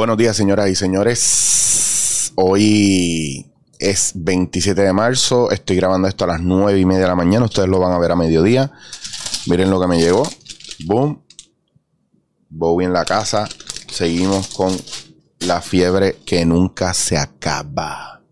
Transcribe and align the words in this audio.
Buenos 0.00 0.16
días, 0.16 0.34
señoras 0.34 0.70
y 0.70 0.74
señores. 0.74 2.32
Hoy 2.34 3.52
es 3.78 4.12
27 4.14 4.80
de 4.80 4.94
marzo. 4.94 5.50
Estoy 5.50 5.76
grabando 5.76 6.08
esto 6.08 6.24
a 6.24 6.28
las 6.28 6.40
9 6.40 6.80
y 6.80 6.86
media 6.86 7.02
de 7.02 7.08
la 7.08 7.14
mañana. 7.14 7.44
Ustedes 7.44 7.68
lo 7.68 7.78
van 7.80 7.92
a 7.92 7.98
ver 7.98 8.10
a 8.10 8.16
mediodía. 8.16 8.72
Miren 9.46 9.68
lo 9.68 9.78
que 9.78 9.86
me 9.86 10.00
llegó. 10.00 10.26
Boom. 10.86 11.22
Bowie 12.48 12.86
en 12.86 12.94
la 12.94 13.04
casa. 13.04 13.46
Seguimos 13.90 14.48
con 14.48 14.74
la 15.40 15.60
fiebre 15.60 16.16
que 16.24 16.46
nunca 16.46 16.94
se 16.94 17.18
acaba. 17.18 18.22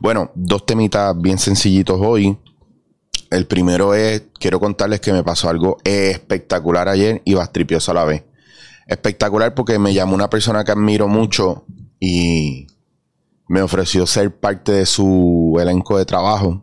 Bueno, 0.00 0.32
dos 0.34 0.64
temitas 0.64 1.14
bien 1.20 1.36
sencillitos 1.36 2.00
hoy. 2.02 2.38
El 3.28 3.46
primero 3.46 3.92
es, 3.92 4.22
quiero 4.40 4.58
contarles 4.58 5.02
que 5.02 5.12
me 5.12 5.22
pasó 5.22 5.50
algo 5.50 5.76
espectacular 5.84 6.88
ayer 6.88 7.20
y 7.26 7.34
bastripioso 7.34 7.90
a 7.90 7.96
la 7.96 8.04
vez 8.04 8.24
espectacular 8.92 9.54
porque 9.54 9.78
me 9.78 9.94
llamó 9.94 10.14
una 10.14 10.30
persona 10.30 10.64
que 10.64 10.72
admiro 10.72 11.08
mucho 11.08 11.64
y 12.00 12.66
me 13.48 13.62
ofreció 13.62 14.06
ser 14.06 14.34
parte 14.34 14.72
de 14.72 14.86
su 14.86 15.56
elenco 15.60 15.98
de 15.98 16.04
trabajo. 16.04 16.62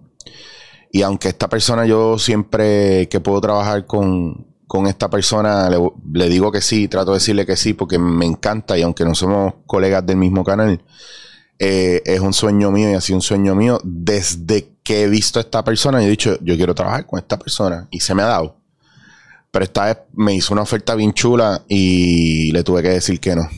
Y 0.91 1.03
aunque 1.03 1.29
esta 1.29 1.47
persona, 1.47 1.85
yo 1.85 2.17
siempre 2.17 3.07
que 3.09 3.19
puedo 3.19 3.39
trabajar 3.41 3.85
con, 3.85 4.47
esta 4.87 5.09
persona, 5.09 5.69
le, 5.69 6.29
digo 6.29 6.51
que 6.51 6.61
sí, 6.61 6.87
trato 6.87 7.11
de 7.11 7.17
decirle 7.17 7.45
que 7.45 7.55
sí 7.55 7.73
porque 7.73 7.99
me 7.99 8.25
encanta 8.25 8.77
y 8.77 8.81
aunque 8.81 9.05
no 9.05 9.13
somos 9.13 9.53
colegas 9.65 10.05
del 10.05 10.17
mismo 10.17 10.43
canal, 10.43 10.83
eh, 11.59 12.01
es 12.05 12.19
un 12.21 12.33
sueño 12.33 12.71
mío 12.71 12.89
y 12.89 12.93
ha 12.93 13.01
sido 13.01 13.17
un 13.17 13.21
sueño 13.21 13.53
mío 13.53 13.79
desde 13.83 14.77
que 14.83 15.03
he 15.03 15.07
visto 15.07 15.39
a 15.39 15.43
esta 15.43 15.63
persona. 15.63 16.01
Yo 16.01 16.07
he 16.07 16.11
dicho, 16.11 16.39
yo 16.41 16.55
quiero 16.55 16.73
trabajar 16.73 17.05
con 17.05 17.19
esta 17.19 17.37
persona 17.37 17.87
y 17.91 17.99
se 17.99 18.15
me 18.15 18.23
ha 18.23 18.27
dado. 18.27 18.59
Pero 19.51 19.65
esta 19.65 19.85
vez 19.85 19.97
me 20.13 20.35
hizo 20.35 20.53
una 20.53 20.61
oferta 20.61 20.95
bien 20.95 21.13
chula 21.13 21.63
y 21.67 22.51
le 22.51 22.63
tuve 22.63 22.83
que 22.83 22.89
decir 22.89 23.19
que 23.19 23.35
no. 23.35 23.49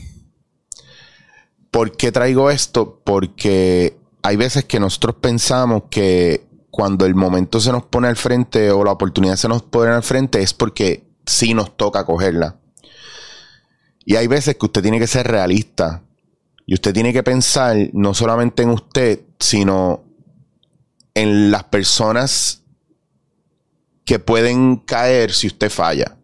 ¿Por 1.70 1.96
qué 1.96 2.12
traigo 2.12 2.50
esto? 2.50 3.00
Porque 3.04 3.96
hay 4.22 4.36
veces 4.36 4.64
que 4.64 4.80
nosotros 4.80 5.16
pensamos 5.20 5.84
que 5.90 6.46
cuando 6.70 7.04
el 7.04 7.14
momento 7.14 7.60
se 7.60 7.72
nos 7.72 7.84
pone 7.84 8.08
al 8.08 8.16
frente 8.16 8.70
o 8.70 8.84
la 8.84 8.92
oportunidad 8.92 9.36
se 9.36 9.48
nos 9.48 9.62
pone 9.62 9.92
al 9.92 10.02
frente 10.02 10.40
es 10.40 10.54
porque 10.54 11.04
sí 11.26 11.54
nos 11.54 11.76
toca 11.76 12.04
cogerla. 12.04 12.56
Y 14.04 14.16
hay 14.16 14.26
veces 14.26 14.56
que 14.56 14.66
usted 14.66 14.82
tiene 14.82 14.98
que 14.98 15.06
ser 15.06 15.26
realista. 15.26 16.02
Y 16.66 16.74
usted 16.74 16.92
tiene 16.92 17.12
que 17.12 17.22
pensar 17.22 17.76
no 17.92 18.14
solamente 18.14 18.62
en 18.62 18.70
usted, 18.70 19.20
sino 19.38 20.04
en 21.14 21.50
las 21.50 21.64
personas 21.64 22.61
que 24.04 24.18
pueden 24.18 24.76
caer 24.76 25.32
si 25.32 25.46
usted 25.46 25.70
falla. 25.70 26.16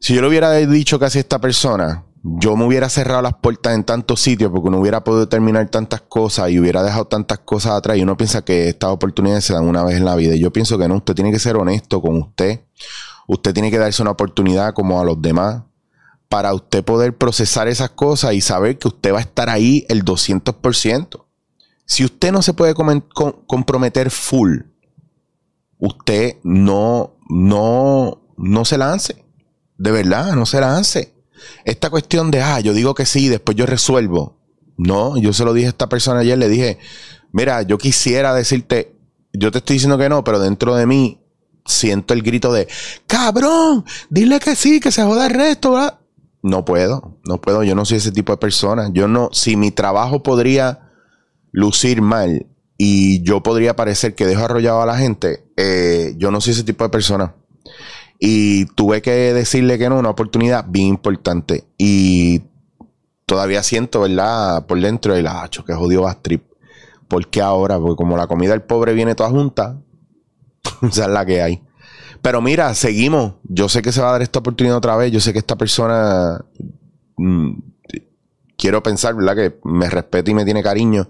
Si 0.00 0.14
yo 0.14 0.20
le 0.20 0.28
hubiera 0.28 0.52
dicho 0.52 0.98
casi 0.98 1.18
a 1.18 1.20
esta 1.20 1.40
persona, 1.40 2.04
yo 2.22 2.56
me 2.56 2.64
hubiera 2.64 2.88
cerrado 2.88 3.22
las 3.22 3.34
puertas 3.34 3.74
en 3.74 3.84
tantos 3.84 4.20
sitios 4.20 4.50
porque 4.50 4.70
no 4.70 4.78
hubiera 4.78 5.04
podido 5.04 5.28
terminar 5.28 5.68
tantas 5.68 6.00
cosas 6.02 6.50
y 6.50 6.58
hubiera 6.58 6.82
dejado 6.82 7.06
tantas 7.06 7.38
cosas 7.40 7.72
atrás. 7.72 7.96
Y 7.96 8.02
uno 8.02 8.16
piensa 8.16 8.44
que 8.44 8.68
estas 8.68 8.90
oportunidades 8.90 9.44
se 9.44 9.52
dan 9.52 9.64
una 9.64 9.84
vez 9.84 9.96
en 9.96 10.04
la 10.04 10.16
vida. 10.16 10.34
Y 10.34 10.40
yo 10.40 10.52
pienso 10.52 10.78
que 10.78 10.88
no, 10.88 10.96
usted 10.96 11.14
tiene 11.14 11.30
que 11.30 11.38
ser 11.38 11.56
honesto 11.56 12.00
con 12.00 12.16
usted. 12.16 12.60
Usted 13.28 13.54
tiene 13.54 13.70
que 13.70 13.78
darse 13.78 14.02
una 14.02 14.12
oportunidad 14.12 14.74
como 14.74 15.00
a 15.00 15.04
los 15.04 15.20
demás 15.20 15.62
para 16.28 16.52
usted 16.52 16.84
poder 16.84 17.16
procesar 17.16 17.68
esas 17.68 17.90
cosas 17.90 18.34
y 18.34 18.40
saber 18.40 18.78
que 18.78 18.88
usted 18.88 19.12
va 19.12 19.18
a 19.18 19.22
estar 19.22 19.48
ahí 19.48 19.86
el 19.88 20.04
200%. 20.04 21.24
Si 21.84 22.04
usted 22.04 22.32
no 22.32 22.42
se 22.42 22.52
puede 22.52 22.74
comprometer 22.74 24.10
full 24.10 24.62
usted 25.78 26.36
no, 26.42 27.16
no, 27.28 28.22
no 28.36 28.64
se 28.64 28.78
lance. 28.78 29.24
De 29.78 29.90
verdad, 29.90 30.34
no 30.34 30.46
se 30.46 30.60
lance. 30.60 31.14
Esta 31.64 31.90
cuestión 31.90 32.30
de, 32.30 32.40
ah, 32.40 32.60
yo 32.60 32.72
digo 32.72 32.94
que 32.94 33.06
sí, 33.06 33.28
después 33.28 33.56
yo 33.56 33.66
resuelvo. 33.66 34.36
No, 34.78 35.16
yo 35.16 35.32
se 35.32 35.44
lo 35.44 35.52
dije 35.52 35.66
a 35.66 35.70
esta 35.70 35.88
persona 35.88 36.20
ayer, 36.20 36.36
le 36.36 36.48
dije, 36.48 36.78
mira, 37.32 37.62
yo 37.62 37.78
quisiera 37.78 38.34
decirte, 38.34 38.94
yo 39.32 39.50
te 39.50 39.58
estoy 39.58 39.74
diciendo 39.74 39.98
que 39.98 40.08
no, 40.08 40.22
pero 40.24 40.38
dentro 40.38 40.74
de 40.76 40.86
mí 40.86 41.20
siento 41.64 42.14
el 42.14 42.22
grito 42.22 42.52
de, 42.52 42.68
cabrón, 43.06 43.84
dile 44.10 44.38
que 44.38 44.54
sí, 44.54 44.80
que 44.80 44.92
se 44.92 45.02
joda 45.02 45.26
el 45.26 45.34
resto, 45.34 45.72
¿verdad? 45.72 45.98
No 46.42 46.64
puedo, 46.64 47.18
no 47.24 47.40
puedo, 47.40 47.64
yo 47.64 47.74
no 47.74 47.84
soy 47.84 47.96
ese 47.96 48.12
tipo 48.12 48.32
de 48.32 48.38
persona. 48.38 48.90
Yo 48.92 49.08
no, 49.08 49.30
si 49.32 49.56
mi 49.56 49.72
trabajo 49.72 50.22
podría 50.22 50.92
lucir 51.50 52.02
mal 52.02 52.46
y 52.78 53.22
yo 53.22 53.42
podría 53.42 53.76
parecer 53.76 54.14
que 54.14 54.26
dejo 54.26 54.44
arrollado 54.44 54.82
a 54.82 54.86
la 54.86 54.98
gente, 54.98 55.44
eh, 55.56 56.14
yo 56.18 56.30
no 56.30 56.40
soy 56.40 56.52
ese 56.52 56.64
tipo 56.64 56.84
de 56.84 56.90
persona. 56.90 57.34
Y 58.18 58.66
tuve 58.66 59.02
que 59.02 59.10
decirle 59.10 59.78
que 59.78 59.88
no, 59.88 59.98
una 59.98 60.10
oportunidad 60.10 60.64
bien 60.68 60.88
importante. 60.88 61.64
Y 61.78 62.42
todavía 63.26 63.62
siento, 63.62 64.00
¿verdad? 64.00 64.66
Por 64.66 64.80
dentro 64.80 65.14
el 65.14 65.26
hacho, 65.26 65.64
que 65.64 65.74
jodido 65.74 66.02
Bastrip. 66.02 66.44
¿Por 67.08 67.28
qué 67.28 67.40
ahora? 67.40 67.78
Porque 67.78 67.96
como 67.96 68.16
la 68.16 68.26
comida 68.26 68.50
del 68.50 68.62
pobre 68.62 68.94
viene 68.94 69.14
toda 69.14 69.30
junta, 69.30 69.78
esa 70.82 71.04
es 71.04 71.10
la 71.10 71.24
que 71.24 71.42
hay. 71.42 71.62
Pero 72.20 72.40
mira, 72.40 72.74
seguimos. 72.74 73.34
Yo 73.44 73.68
sé 73.68 73.82
que 73.82 73.92
se 73.92 74.00
va 74.00 74.08
a 74.08 74.12
dar 74.12 74.22
esta 74.22 74.40
oportunidad 74.40 74.76
otra 74.76 74.96
vez. 74.96 75.12
Yo 75.12 75.20
sé 75.20 75.32
que 75.32 75.38
esta 75.38 75.56
persona, 75.56 76.44
mm, 77.16 77.52
quiero 78.56 78.82
pensar, 78.82 79.14
¿verdad? 79.14 79.36
Que 79.36 79.58
me 79.64 79.88
respeta 79.88 80.30
y 80.30 80.34
me 80.34 80.44
tiene 80.44 80.62
cariño 80.62 81.08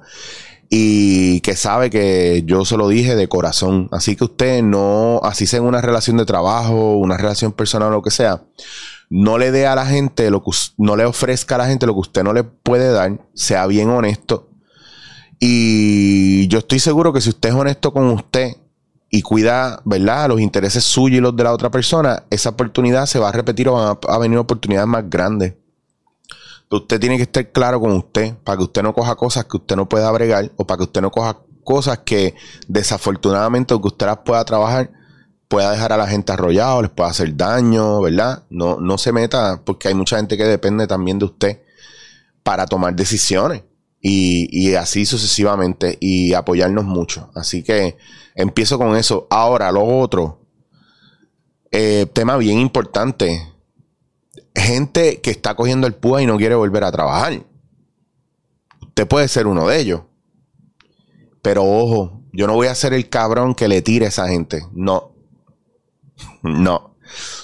y 0.68 1.40
que 1.40 1.56
sabe 1.56 1.90
que 1.90 2.42
yo 2.46 2.64
se 2.64 2.76
lo 2.76 2.88
dije 2.88 3.14
de 3.14 3.28
corazón. 3.28 3.88
Así 3.92 4.16
que 4.16 4.24
usted 4.24 4.62
no, 4.62 5.20
así 5.22 5.46
sea 5.46 5.60
en 5.60 5.66
una 5.66 5.80
relación 5.80 6.16
de 6.16 6.24
trabajo, 6.24 6.96
una 6.96 7.16
relación 7.16 7.52
personal 7.52 7.90
lo 7.90 8.02
que 8.02 8.10
sea, 8.10 8.42
no 9.08 9.38
le 9.38 9.52
dé 9.52 9.66
a 9.66 9.74
la 9.74 9.86
gente 9.86 10.30
lo 10.30 10.42
que 10.42 10.50
no 10.78 10.96
le 10.96 11.04
ofrezca 11.04 11.54
a 11.54 11.58
la 11.58 11.66
gente 11.66 11.86
lo 11.86 11.94
que 11.94 12.00
usted 12.00 12.24
no 12.24 12.32
le 12.32 12.44
puede 12.44 12.90
dar, 12.90 13.20
sea 13.34 13.66
bien 13.66 13.90
honesto. 13.90 14.50
Y 15.38 16.48
yo 16.48 16.58
estoy 16.58 16.80
seguro 16.80 17.12
que 17.12 17.20
si 17.20 17.28
usted 17.28 17.50
es 17.50 17.54
honesto 17.54 17.92
con 17.92 18.06
usted 18.08 18.56
y 19.10 19.22
cuida, 19.22 19.80
¿verdad?, 19.84 20.28
los 20.28 20.40
intereses 20.40 20.82
suyos 20.82 21.18
y 21.18 21.20
los 21.20 21.36
de 21.36 21.44
la 21.44 21.52
otra 21.52 21.70
persona, 21.70 22.24
esa 22.30 22.50
oportunidad 22.50 23.06
se 23.06 23.18
va 23.18 23.28
a 23.28 23.32
repetir 23.32 23.68
o 23.68 23.74
van 23.74 23.98
a 24.08 24.18
venir 24.18 24.38
oportunidades 24.38 24.88
más 24.88 25.08
grandes 25.08 25.54
usted 26.70 27.00
tiene 27.00 27.16
que 27.16 27.24
estar 27.24 27.50
claro 27.52 27.80
con 27.80 27.92
usted 27.92 28.34
para 28.44 28.58
que 28.58 28.64
usted 28.64 28.82
no 28.82 28.92
coja 28.92 29.14
cosas 29.14 29.44
que 29.44 29.56
usted 29.56 29.76
no 29.76 29.88
pueda 29.88 30.10
bregar 30.10 30.50
o 30.56 30.66
para 30.66 30.78
que 30.78 30.84
usted 30.84 31.00
no 31.00 31.10
coja 31.10 31.38
cosas 31.64 31.98
que 31.98 32.34
desafortunadamente, 32.68 33.74
aunque 33.74 33.88
usted 33.88 34.06
las 34.06 34.18
pueda 34.18 34.44
trabajar, 34.44 34.90
pueda 35.48 35.70
dejar 35.72 35.92
a 35.92 35.96
la 35.96 36.06
gente 36.06 36.32
arrollado, 36.32 36.82
les 36.82 36.90
pueda 36.90 37.10
hacer 37.10 37.36
daño, 37.36 38.00
¿verdad? 38.00 38.44
No, 38.50 38.80
no 38.80 38.98
se 38.98 39.12
meta 39.12 39.62
porque 39.64 39.88
hay 39.88 39.94
mucha 39.94 40.16
gente 40.16 40.36
que 40.36 40.44
depende 40.44 40.86
también 40.86 41.18
de 41.18 41.24
usted 41.26 41.62
para 42.42 42.66
tomar 42.66 42.94
decisiones 42.94 43.62
y, 44.00 44.48
y 44.50 44.74
así 44.74 45.06
sucesivamente 45.06 45.98
y 46.00 46.34
apoyarnos 46.34 46.84
mucho. 46.84 47.30
Así 47.34 47.62
que 47.62 47.96
empiezo 48.34 48.78
con 48.78 48.96
eso. 48.96 49.26
Ahora, 49.30 49.70
lo 49.72 49.84
otro, 49.84 50.46
eh, 51.72 52.06
tema 52.12 52.36
bien 52.36 52.58
importante 52.58 53.52
gente 54.54 55.20
que 55.20 55.30
está 55.30 55.54
cogiendo 55.54 55.86
el 55.86 55.94
púa 55.94 56.22
y 56.22 56.26
no 56.26 56.36
quiere 56.36 56.54
volver 56.54 56.84
a 56.84 56.92
trabajar. 56.92 57.42
Usted 58.82 59.06
puede 59.06 59.28
ser 59.28 59.46
uno 59.46 59.68
de 59.68 59.78
ellos. 59.78 60.02
Pero 61.42 61.64
ojo, 61.64 62.22
yo 62.32 62.46
no 62.46 62.54
voy 62.54 62.66
a 62.66 62.74
ser 62.74 62.92
el 62.92 63.08
cabrón 63.08 63.54
que 63.54 63.68
le 63.68 63.82
tire 63.82 64.06
a 64.06 64.08
esa 64.08 64.28
gente. 64.28 64.66
No. 64.72 65.12
No. 66.42 66.96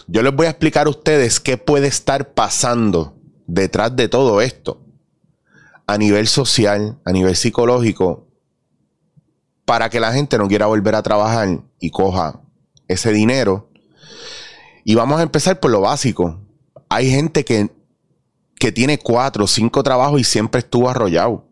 Yo 0.07 0.23
les 0.23 0.35
voy 0.35 0.47
a 0.47 0.51
explicar 0.51 0.87
a 0.87 0.91
ustedes 0.91 1.41
qué 1.41 1.57
puede 1.57 1.87
estar 1.87 2.35
pasando 2.35 3.15
detrás 3.47 3.95
de 3.95 4.09
todo 4.09 4.41
esto. 4.41 4.81
A 5.87 5.99
nivel 5.99 6.27
social, 6.27 6.99
a 7.05 7.13
nivel 7.13 7.37
psicológico, 7.37 8.27
para 9.65 9.91
que 9.91 10.01
la 10.01 10.13
gente 10.13 10.39
no 10.39 10.49
quiera 10.49 10.67
volver 10.67 10.95
a 10.95 11.03
trabajar 11.03 11.61
y 11.79 11.91
coja 11.91 12.41
ese 12.89 13.13
dinero. 13.13 13.71
Y 14.85 14.95
vamos 14.95 15.21
a 15.21 15.23
empezar 15.23 15.61
por 15.61 15.71
lo 15.71 15.81
básico 15.81 16.42
hay 16.95 17.11
gente 17.11 17.45
que, 17.45 17.71
tiene 18.75 18.99
cuatro 18.99 19.45
o 19.45 19.49
cinco 19.49 19.83
trabajos 19.83 20.21
y 20.21 20.25
siempre 20.25 20.61
estuvo 20.61 20.89
arrollado. 20.89 21.49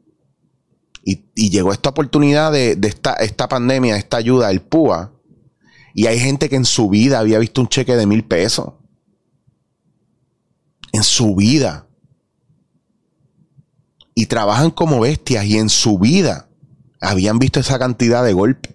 Y, 1.02 1.24
llegó 1.50 1.72
esta 1.72 1.88
oportunidad 1.88 2.52
de, 2.52 2.78
esta, 2.82 3.14
esta, 3.14 3.48
pandemia, 3.48 3.96
esta 3.96 4.18
ayuda, 4.18 4.50
el 4.50 4.60
PUA. 4.60 5.12
Y 5.94 6.06
hay 6.06 6.20
gente 6.20 6.48
que 6.48 6.56
en 6.56 6.64
su 6.64 6.88
vida 6.88 7.18
había 7.18 7.38
visto 7.38 7.62
un 7.62 7.68
cheque 7.68 7.96
de 7.96 8.06
mil 8.06 8.22
pesos. 8.22 8.74
En 10.92 11.02
su 11.02 11.34
vida. 11.34 11.86
Y 14.14 14.26
trabajan 14.26 14.70
como 14.70 15.00
bestias 15.00 15.46
y 15.46 15.56
en 15.56 15.70
su 15.70 15.98
vida 15.98 16.48
habían 17.00 17.38
visto 17.38 17.58
esa 17.58 17.78
cantidad 17.78 18.22
de 18.22 18.34
golpes 18.34 18.74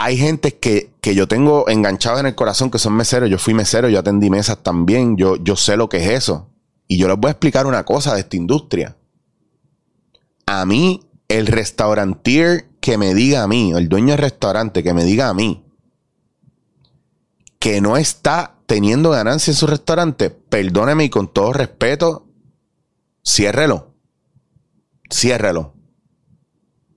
hay 0.00 0.16
gente 0.16 0.56
que, 0.56 0.92
yo 1.02 1.26
tengo 1.26 1.68
enganchado 1.68 2.20
en 2.20 2.26
el 2.26 2.36
corazón 2.36 2.70
que 2.70 2.78
son 2.78 2.92
meseros. 2.92 3.28
Yo 3.28 3.36
fui 3.36 3.52
mesero, 3.52 3.88
yo 3.88 3.98
atendí 3.98 4.30
mesas 4.30 4.62
también. 4.62 5.16
Yo, 5.16 5.36
yo 5.36 5.56
sé 5.56 5.76
lo 5.76 5.88
que 5.88 5.96
es 5.96 6.10
eso. 6.10 6.50
Y 6.86 6.98
yo 6.98 7.08
les 7.08 7.16
voy 7.16 7.28
a 7.28 7.32
explicar 7.32 7.66
una 7.66 7.84
cosa 7.84 8.14
de 8.14 8.20
esta 8.20 8.36
industria. 8.36 8.96
A 10.46 10.64
mí, 10.66 11.00
el 11.26 11.48
restaurantier 11.48 12.68
que 12.80 12.96
me 12.96 13.12
diga 13.12 13.42
a 13.42 13.48
mí, 13.48 13.72
el 13.72 13.88
dueño 13.88 14.12
del 14.12 14.18
restaurante 14.18 14.84
que 14.84 14.94
me 14.94 15.04
diga 15.04 15.30
a 15.30 15.34
mí, 15.34 15.64
que 17.58 17.80
no 17.80 17.96
está 17.96 18.54
teniendo 18.66 19.10
ganancia 19.10 19.50
en 19.50 19.56
su 19.56 19.66
restaurante, 19.66 20.30
perdóneme 20.30 21.04
y 21.04 21.10
con 21.10 21.32
todo 21.32 21.52
respeto, 21.52 22.28
ciérrelo. 23.24 23.94
Ciérrelo. 25.10 25.74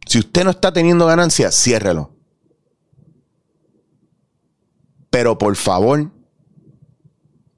Si 0.05 0.19
usted 0.19 0.43
no 0.43 0.51
está 0.51 0.71
teniendo 0.71 1.07
ganancia, 1.07 1.51
ciérrelo. 1.51 2.20
Pero 5.11 5.37
por 5.37 5.55
favor, 5.55 6.09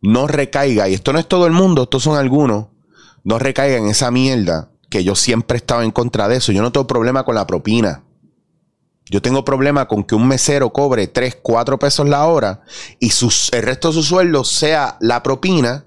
no 0.02 0.28
recaiga, 0.28 0.90
y 0.90 0.94
esto 0.94 1.14
no 1.14 1.20
es 1.20 1.28
todo 1.28 1.48
el 1.48 1.54
mundo, 1.54 1.84
estos 1.84 2.04
son 2.04 2.18
algunos, 2.18 2.68
no 3.24 3.40
recaiga 3.40 3.78
en 3.78 3.88
esa 3.88 4.12
mierda 4.12 4.70
que 4.90 5.04
yo 5.04 5.16
siempre 5.16 5.56
he 5.56 5.60
estado 5.60 5.82
en 5.82 5.92
contra 5.92 6.28
de 6.28 6.36
eso. 6.36 6.52
Yo 6.52 6.62
no 6.62 6.72
tengo 6.72 6.86
problema 6.86 7.24
con 7.24 7.36
la 7.36 7.48
propina. 7.48 8.04
Yo 9.10 9.22
tengo 9.22 9.44
problema 9.44 9.88
con 9.88 10.04
que 10.04 10.14
un 10.14 10.28
mesero 10.28 10.72
cobre 10.72 11.08
3, 11.08 11.40
4 11.42 11.80
pesos 11.80 12.08
la 12.08 12.26
hora 12.26 12.62
y 13.00 13.12
el 13.52 13.64
resto 13.64 13.88
de 13.88 13.94
su 13.96 14.04
sueldo 14.04 14.44
sea 14.44 14.98
la 15.00 15.24
propina. 15.24 15.86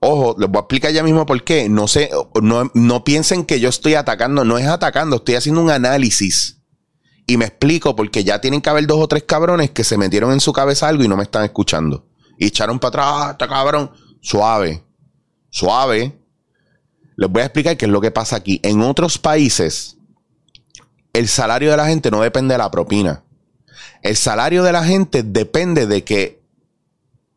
Ojo, 0.00 0.34
les 0.38 0.48
voy 0.48 0.58
a 0.58 0.60
explicar 0.60 0.92
ya 0.92 1.02
mismo 1.02 1.24
por 1.24 1.42
qué. 1.44 1.68
No 1.68 1.86
no, 2.42 2.70
no 2.74 3.04
piensen 3.04 3.44
que 3.44 3.60
yo 3.60 3.68
estoy 3.68 3.94
atacando, 3.94 4.44
no 4.44 4.58
es 4.58 4.66
atacando, 4.66 5.16
estoy 5.16 5.36
haciendo 5.36 5.62
un 5.62 5.70
análisis. 5.70 6.55
Y 7.26 7.36
me 7.36 7.46
explico 7.46 7.96
porque 7.96 8.22
ya 8.22 8.40
tienen 8.40 8.60
que 8.60 8.70
haber 8.70 8.86
dos 8.86 8.98
o 9.00 9.08
tres 9.08 9.24
cabrones 9.24 9.70
que 9.70 9.84
se 9.84 9.98
metieron 9.98 10.32
en 10.32 10.40
su 10.40 10.52
cabeza 10.52 10.88
algo 10.88 11.02
y 11.02 11.08
no 11.08 11.16
me 11.16 11.24
están 11.24 11.44
escuchando. 11.44 12.06
Y 12.38 12.46
echaron 12.46 12.78
para 12.78 12.88
atrás, 12.88 13.06
ah, 13.08 13.30
está 13.32 13.48
cabrón. 13.48 13.90
Suave, 14.20 14.84
suave. 15.50 16.18
Les 17.16 17.30
voy 17.30 17.42
a 17.42 17.46
explicar 17.46 17.76
qué 17.76 17.86
es 17.86 17.90
lo 17.90 18.00
que 18.00 18.10
pasa 18.10 18.36
aquí. 18.36 18.60
En 18.62 18.80
otros 18.82 19.18
países, 19.18 19.96
el 21.12 21.28
salario 21.28 21.70
de 21.70 21.76
la 21.76 21.86
gente 21.86 22.10
no 22.10 22.20
depende 22.20 22.54
de 22.54 22.58
la 22.58 22.70
propina. 22.70 23.24
El 24.02 24.16
salario 24.16 24.62
de 24.62 24.72
la 24.72 24.84
gente 24.84 25.22
depende 25.22 25.86
de 25.86 26.04
que 26.04 26.42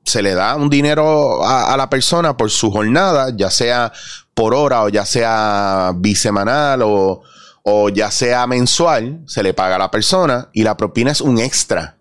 se 0.03 0.21
le 0.21 0.33
da 0.33 0.55
un 0.55 0.69
dinero 0.69 1.45
a, 1.45 1.75
la 1.77 1.89
persona 1.89 2.35
por 2.35 2.49
su 2.49 2.71
jornada, 2.71 3.31
ya 3.35 3.49
sea 3.49 3.91
por 4.33 4.53
hora 4.53 4.83
o 4.83 4.89
ya 4.89 5.05
sea 5.05 5.93
bisemanal 5.95 6.81
o, 6.83 7.21
o 7.71 7.89
ya 7.89 8.09
sea 8.09 8.47
mensual, 8.47 9.21
se 9.27 9.43
le 9.43 9.53
paga 9.53 9.75
a 9.75 9.79
la 9.79 9.91
persona 9.91 10.49
y 10.53 10.63
la 10.63 10.75
propina 10.75 11.11
es 11.11 11.21
un 11.21 11.37
extra. 11.37 11.97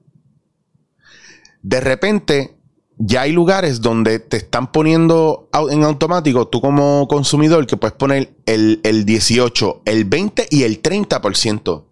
De 1.63 1.81
repente, 1.81 2.57
ya 2.97 3.23
hay 3.23 3.33
lugares 3.33 3.83
donde 3.83 4.19
te 4.19 4.39
están 4.39 4.73
poniendo 4.73 5.51
en 5.71 5.85
automático, 5.85 6.49
tú 6.49 6.63
como 6.63 7.07
consumidor, 7.07 7.67
que 7.67 7.77
puedes 7.77 7.97
poner 7.97 8.35
el, 8.47 8.81
18, 9.05 9.83
el 9.85 10.05
20 10.07 10.47
y 10.51 10.63
el 10.63 10.81
30%. 10.81 11.85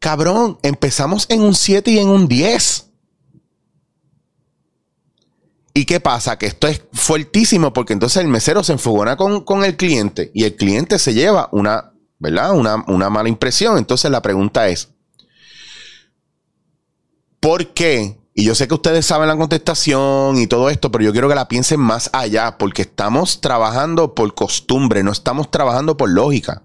Cabrón, 0.00 0.58
empezamos 0.62 1.26
en 1.28 1.42
un 1.42 1.54
7 1.54 1.90
y 1.92 1.98
en 2.00 2.08
un 2.08 2.26
10. 2.26 2.90
¿Y 5.74 5.84
qué 5.84 6.00
pasa? 6.00 6.38
Que 6.38 6.46
esto 6.46 6.66
es 6.66 6.82
fuertísimo 6.92 7.72
porque 7.72 7.92
entonces 7.92 8.20
el 8.22 8.28
mesero 8.28 8.64
se 8.64 8.72
enfogona 8.72 9.16
con, 9.16 9.42
con 9.42 9.62
el 9.62 9.76
cliente 9.76 10.32
y 10.34 10.44
el 10.44 10.56
cliente 10.56 10.98
se 10.98 11.14
lleva 11.14 11.48
una, 11.52 11.92
¿verdad? 12.18 12.52
Una, 12.52 12.84
una 12.86 13.10
mala 13.10 13.28
impresión. 13.28 13.78
Entonces 13.78 14.10
la 14.10 14.22
pregunta 14.22 14.68
es, 14.68 14.90
¿por 17.40 17.68
qué 17.74 18.18
y 18.38 18.44
yo 18.44 18.54
sé 18.54 18.68
que 18.68 18.74
ustedes 18.74 19.06
saben 19.06 19.28
la 19.28 19.36
contestación 19.38 20.36
y 20.36 20.46
todo 20.46 20.68
esto, 20.68 20.92
pero 20.92 21.02
yo 21.02 21.12
quiero 21.12 21.26
que 21.26 21.34
la 21.34 21.48
piensen 21.48 21.80
más 21.80 22.10
allá, 22.12 22.58
porque 22.58 22.82
estamos 22.82 23.40
trabajando 23.40 24.14
por 24.14 24.34
costumbre, 24.34 25.02
no 25.02 25.10
estamos 25.10 25.50
trabajando 25.50 25.96
por 25.96 26.10
lógica. 26.10 26.62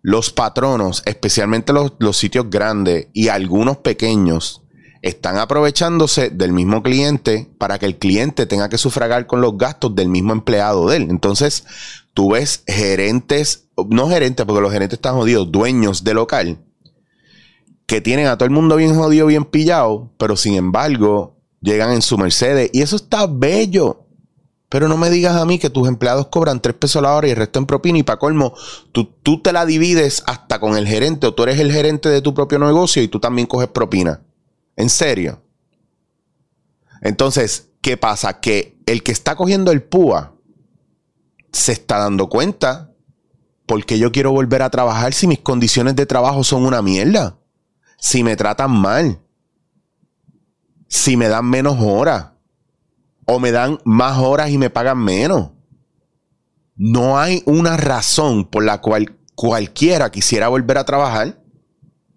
Los 0.00 0.32
patronos, 0.32 1.02
especialmente 1.04 1.74
los, 1.74 2.16
sitios 2.16 2.48
grandes 2.48 3.08
y 3.12 3.28
algunos 3.28 3.76
pequeños, 3.76 4.62
están 5.02 5.36
aprovechándose 5.36 6.30
del 6.30 6.54
mismo 6.54 6.82
cliente 6.82 7.50
para 7.58 7.78
que 7.78 7.84
el 7.84 7.98
cliente 7.98 8.46
tenga 8.46 8.70
que 8.70 8.78
sufragar 8.78 9.26
con 9.26 9.42
los 9.42 9.58
gastos 9.58 9.94
del 9.94 10.08
mismo 10.08 10.32
empleado 10.32 10.88
de 10.88 10.96
él. 10.96 11.08
Entonces, 11.10 11.66
tú 12.14 12.32
ves 12.32 12.62
gerentes, 12.66 13.68
no 13.88 14.08
gerentes, 14.08 14.46
porque 14.46 14.62
los 14.62 14.72
gerentes 14.72 14.98
están 14.98 15.14
jodidos, 15.14 15.50
dueños 15.50 16.04
de 16.04 16.14
local 16.14 16.58
que 17.90 18.00
tienen 18.00 18.28
a 18.28 18.38
todo 18.38 18.44
el 18.44 18.52
mundo 18.52 18.76
bien 18.76 18.94
jodido, 18.94 19.26
bien 19.26 19.44
pillado, 19.44 20.12
pero 20.16 20.36
sin 20.36 20.54
embargo 20.54 21.36
llegan 21.60 21.90
en 21.90 22.02
su 22.02 22.16
Mercedes 22.18 22.70
y 22.72 22.82
eso 22.82 22.94
está 22.94 23.26
bello. 23.26 24.06
Pero 24.68 24.86
no 24.86 24.96
me 24.96 25.10
digas 25.10 25.34
a 25.34 25.44
mí 25.44 25.58
que 25.58 25.70
tus 25.70 25.88
empleados 25.88 26.28
cobran 26.28 26.62
3 26.62 26.76
pesos 26.76 27.02
la 27.02 27.16
hora 27.16 27.26
y 27.26 27.32
el 27.32 27.36
resto 27.36 27.58
en 27.58 27.66
propina 27.66 27.98
y 27.98 28.04
para 28.04 28.20
colmo, 28.20 28.54
tú, 28.92 29.06
tú 29.24 29.42
te 29.42 29.52
la 29.52 29.66
divides 29.66 30.22
hasta 30.26 30.60
con 30.60 30.76
el 30.76 30.86
gerente 30.86 31.26
o 31.26 31.34
tú 31.34 31.42
eres 31.42 31.58
el 31.58 31.72
gerente 31.72 32.08
de 32.08 32.22
tu 32.22 32.32
propio 32.32 32.60
negocio 32.60 33.02
y 33.02 33.08
tú 33.08 33.18
también 33.18 33.48
coges 33.48 33.66
propina. 33.66 34.22
¿En 34.76 34.88
serio? 34.88 35.42
Entonces, 37.02 37.70
¿qué 37.80 37.96
pasa? 37.96 38.38
Que 38.38 38.78
el 38.86 39.02
que 39.02 39.10
está 39.10 39.34
cogiendo 39.34 39.72
el 39.72 39.82
púa 39.82 40.36
se 41.52 41.72
está 41.72 41.98
dando 41.98 42.28
cuenta 42.28 42.92
porque 43.66 43.98
yo 43.98 44.12
quiero 44.12 44.32
volver 44.32 44.62
a 44.62 44.70
trabajar 44.70 45.12
si 45.12 45.26
mis 45.26 45.40
condiciones 45.40 45.96
de 45.96 46.06
trabajo 46.06 46.44
son 46.44 46.64
una 46.66 46.82
mierda 46.82 47.40
si 48.00 48.24
me 48.24 48.34
tratan 48.34 48.72
mal, 48.72 49.20
si 50.88 51.16
me 51.16 51.28
dan 51.28 51.48
menos 51.48 51.76
horas 51.78 52.30
o 53.26 53.38
me 53.38 53.52
dan 53.52 53.78
más 53.84 54.18
horas 54.18 54.50
y 54.50 54.58
me 54.58 54.70
pagan 54.70 54.98
menos. 54.98 55.50
No 56.74 57.18
hay 57.18 57.42
una 57.44 57.76
razón 57.76 58.46
por 58.46 58.64
la 58.64 58.80
cual 58.80 59.18
cualquiera 59.34 60.10
quisiera 60.10 60.48
volver 60.48 60.78
a 60.78 60.84
trabajar 60.84 61.42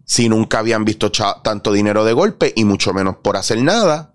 si 0.05 0.29
nunca 0.29 0.59
habían 0.59 0.85
visto 0.85 1.11
tanto 1.43 1.73
dinero 1.73 2.05
de 2.05 2.13
golpe 2.13 2.53
y 2.55 2.63
mucho 2.63 2.93
menos 2.93 3.17
por 3.17 3.35
hacer 3.35 3.61
nada. 3.61 4.12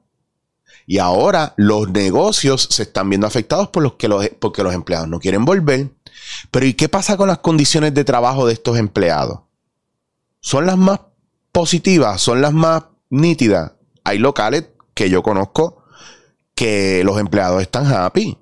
Y 0.88 0.98
ahora 0.98 1.52
los 1.56 1.90
negocios 1.90 2.66
se 2.70 2.82
están 2.82 3.10
viendo 3.10 3.26
afectados 3.28 3.68
por 3.68 3.82
los 3.82 3.92
que 3.92 4.08
los, 4.08 4.26
porque 4.40 4.62
los 4.62 4.74
empleados 4.74 5.06
no 5.06 5.20
quieren 5.20 5.44
volver. 5.44 5.90
Pero 6.50 6.66
¿y 6.66 6.72
qué 6.72 6.88
pasa 6.88 7.16
con 7.16 7.28
las 7.28 7.38
condiciones 7.38 7.92
de 7.92 8.04
trabajo 8.04 8.46
de 8.46 8.54
estos 8.54 8.78
empleados? 8.78 9.40
Son 10.40 10.64
las 10.66 10.78
más 10.78 11.00
positivas 11.52 12.20
son 12.20 12.40
las 12.40 12.52
más 12.52 12.84
nítidas. 13.10 13.72
Hay 14.04 14.18
locales 14.18 14.68
que 14.94 15.10
yo 15.10 15.22
conozco 15.22 15.82
que 16.54 17.02
los 17.04 17.18
empleados 17.18 17.60
están 17.62 17.86
happy. 17.92 18.38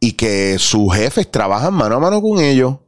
Y 0.00 0.12
que 0.12 0.58
sus 0.58 0.94
jefes 0.94 1.30
trabajan 1.30 1.72
mano 1.74 1.96
a 1.96 2.00
mano 2.00 2.20
con 2.20 2.40
ellos. 2.40 2.78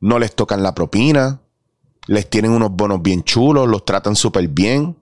No 0.00 0.18
les 0.18 0.34
tocan 0.34 0.62
la 0.62 0.74
propina. 0.74 1.42
Les 2.08 2.28
tienen 2.28 2.50
unos 2.50 2.72
bonos 2.72 3.00
bien 3.02 3.22
chulos. 3.22 3.68
Los 3.68 3.84
tratan 3.84 4.16
súper 4.16 4.48
bien. 4.48 4.96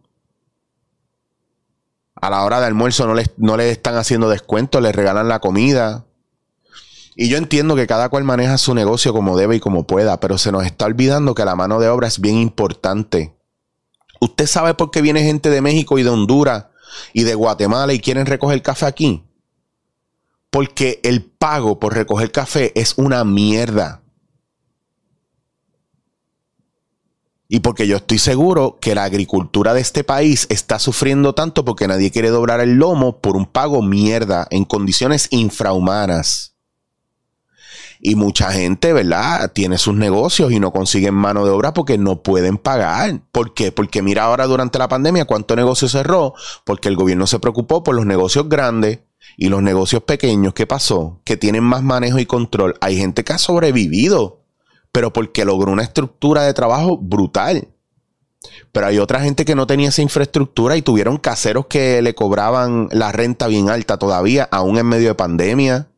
A 2.16 2.28
la 2.28 2.44
hora 2.44 2.60
de 2.60 2.66
almuerzo 2.66 3.06
no 3.06 3.14
les, 3.14 3.30
no 3.38 3.56
les 3.56 3.72
están 3.72 3.94
haciendo 3.94 4.28
descuento. 4.28 4.80
Les 4.80 4.94
regalan 4.94 5.28
la 5.28 5.38
comida. 5.38 6.04
Y 7.14 7.28
yo 7.28 7.38
entiendo 7.38 7.76
que 7.76 7.86
cada 7.86 8.10
cual 8.10 8.25
maneja 8.25 8.58
su 8.58 8.75
negocio 8.75 9.14
como 9.14 9.38
debe 9.38 9.56
y 9.56 9.60
como 9.60 9.86
pueda, 9.86 10.20
pero 10.20 10.36
se 10.36 10.52
nos 10.52 10.66
está 10.66 10.84
olvidando 10.84 11.34
que 11.34 11.46
la 11.46 11.56
mano 11.56 11.80
de 11.80 11.88
obra 11.88 12.08
es 12.08 12.20
bien 12.20 12.36
importante. 12.36 13.34
¿Usted 14.20 14.46
sabe 14.46 14.75
por 14.75 14.90
qué 14.90 15.00
viene 15.00 15.22
gente 15.22 15.48
de 15.48 15.62
México 15.62 15.98
y 15.98 16.02
de 16.02 16.10
Honduras 16.10 16.66
y 17.14 17.22
de 17.22 17.34
Guatemala 17.34 17.94
y 17.94 18.00
quieren 18.00 18.26
recoger 18.26 18.60
café 18.62 18.86
aquí? 18.86 19.25
Porque 20.50 21.00
el 21.04 21.25
pago 21.25 21.78
por 21.78 21.94
recoger 21.94 22.32
café 22.32 22.72
es 22.78 22.94
una 22.98 23.25
mierda. 23.25 24.02
Y 27.49 27.61
porque 27.61 27.87
yo 27.87 27.97
estoy 27.97 28.19
seguro 28.19 28.79
que 28.81 28.95
la 28.95 29.05
agricultura 29.05 29.73
de 29.73 29.81
este 29.81 30.03
país 30.03 30.47
está 30.50 30.79
sufriendo 30.79 31.35
tanto 31.35 31.65
porque 31.65 31.87
nadie 31.87 32.11
quiere 32.11 32.31
doblar 32.31 32.61
el 32.61 32.75
lomo 32.75 33.21
por 33.21 33.37
un 33.37 33.47
pago 33.47 33.83
mierda 33.83 34.49
en 34.50 34.65
condiciones 34.65 35.29
infrahumanas. 35.31 36.55
Y 38.00 38.15
mucha 38.15 38.53
gente, 38.53 38.93
¿verdad? 38.93 39.53
Tiene 39.53 39.79
sus 39.79 39.95
negocios 39.95 40.53
y 40.53 40.61
no 40.61 40.73
consiguen 40.73 41.15
mano 41.15 41.45
de 41.45 41.50
obra 41.50 41.73
porque 41.73 41.97
no 41.99 42.23
pueden 42.23 42.59
pagar. 42.59 43.21
¿Por 43.33 43.55
qué? 43.55 43.73
Porque 43.73 44.03
mira 44.03 44.25
ahora 44.25 44.47
durante 44.47 44.79
la 44.79 44.88
pandemia 44.88 45.25
cuánto 45.25 45.57
negocio 45.57 45.88
cerró, 45.88 46.35
porque 46.65 46.88
el 46.88 46.97
gobierno 46.97 47.26
se 47.26 47.38
preocupó 47.38 47.83
por 47.83 47.95
los 47.95 48.07
negocios 48.07 48.49
grandes 48.49 49.00
y 49.37 49.49
los 49.49 49.62
negocios 49.62 50.03
pequeños. 50.03 50.53
¿Qué 50.53 50.67
pasó? 50.67 51.21
Que 51.25 51.37
tienen 51.37 51.65
más 51.65 51.83
manejo 51.83 52.19
y 52.19 52.26
control. 52.26 52.75
Hay 52.81 52.97
gente 52.99 53.25
que 53.25 53.33
ha 53.33 53.38
sobrevivido, 53.38 54.43
pero 54.97 55.12
porque 55.12 55.45
logró 55.45 55.73
una 55.73 55.83
estructura 55.83 56.45
de 56.45 56.55
trabajo 56.55 56.97
brutal. 56.97 57.69
Pero 58.73 58.87
hay 58.87 58.99
otra 58.99 59.21
gente 59.21 59.45
que 59.45 59.55
no 59.55 59.67
tenía 59.67 59.91
esa 59.91 60.00
infraestructura 60.00 60.75
y 60.75 60.81
tuvieron 60.81 61.19
caseros 61.19 61.67
que 61.67 62.00
le 62.00 62.15
cobraban 62.15 62.88
la 62.93 63.12
renta 63.12 63.47
bien 63.47 63.69
alta 63.69 63.99
todavía, 63.99 64.49
aún 64.50 64.79
en 64.79 64.87
medio 64.87 65.09
de 65.09 65.15
pandemia 65.15 65.88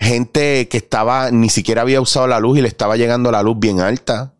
gente 0.00 0.66
que 0.68 0.78
estaba, 0.78 1.30
ni 1.30 1.48
siquiera 1.48 1.82
había 1.82 2.00
usado 2.00 2.26
la 2.26 2.40
luz 2.40 2.58
y 2.58 2.62
le 2.62 2.66
estaba 2.66 2.96
llegando 2.96 3.30
la 3.30 3.44
luz 3.44 3.56
bien 3.60 3.78
alta, 3.78 4.34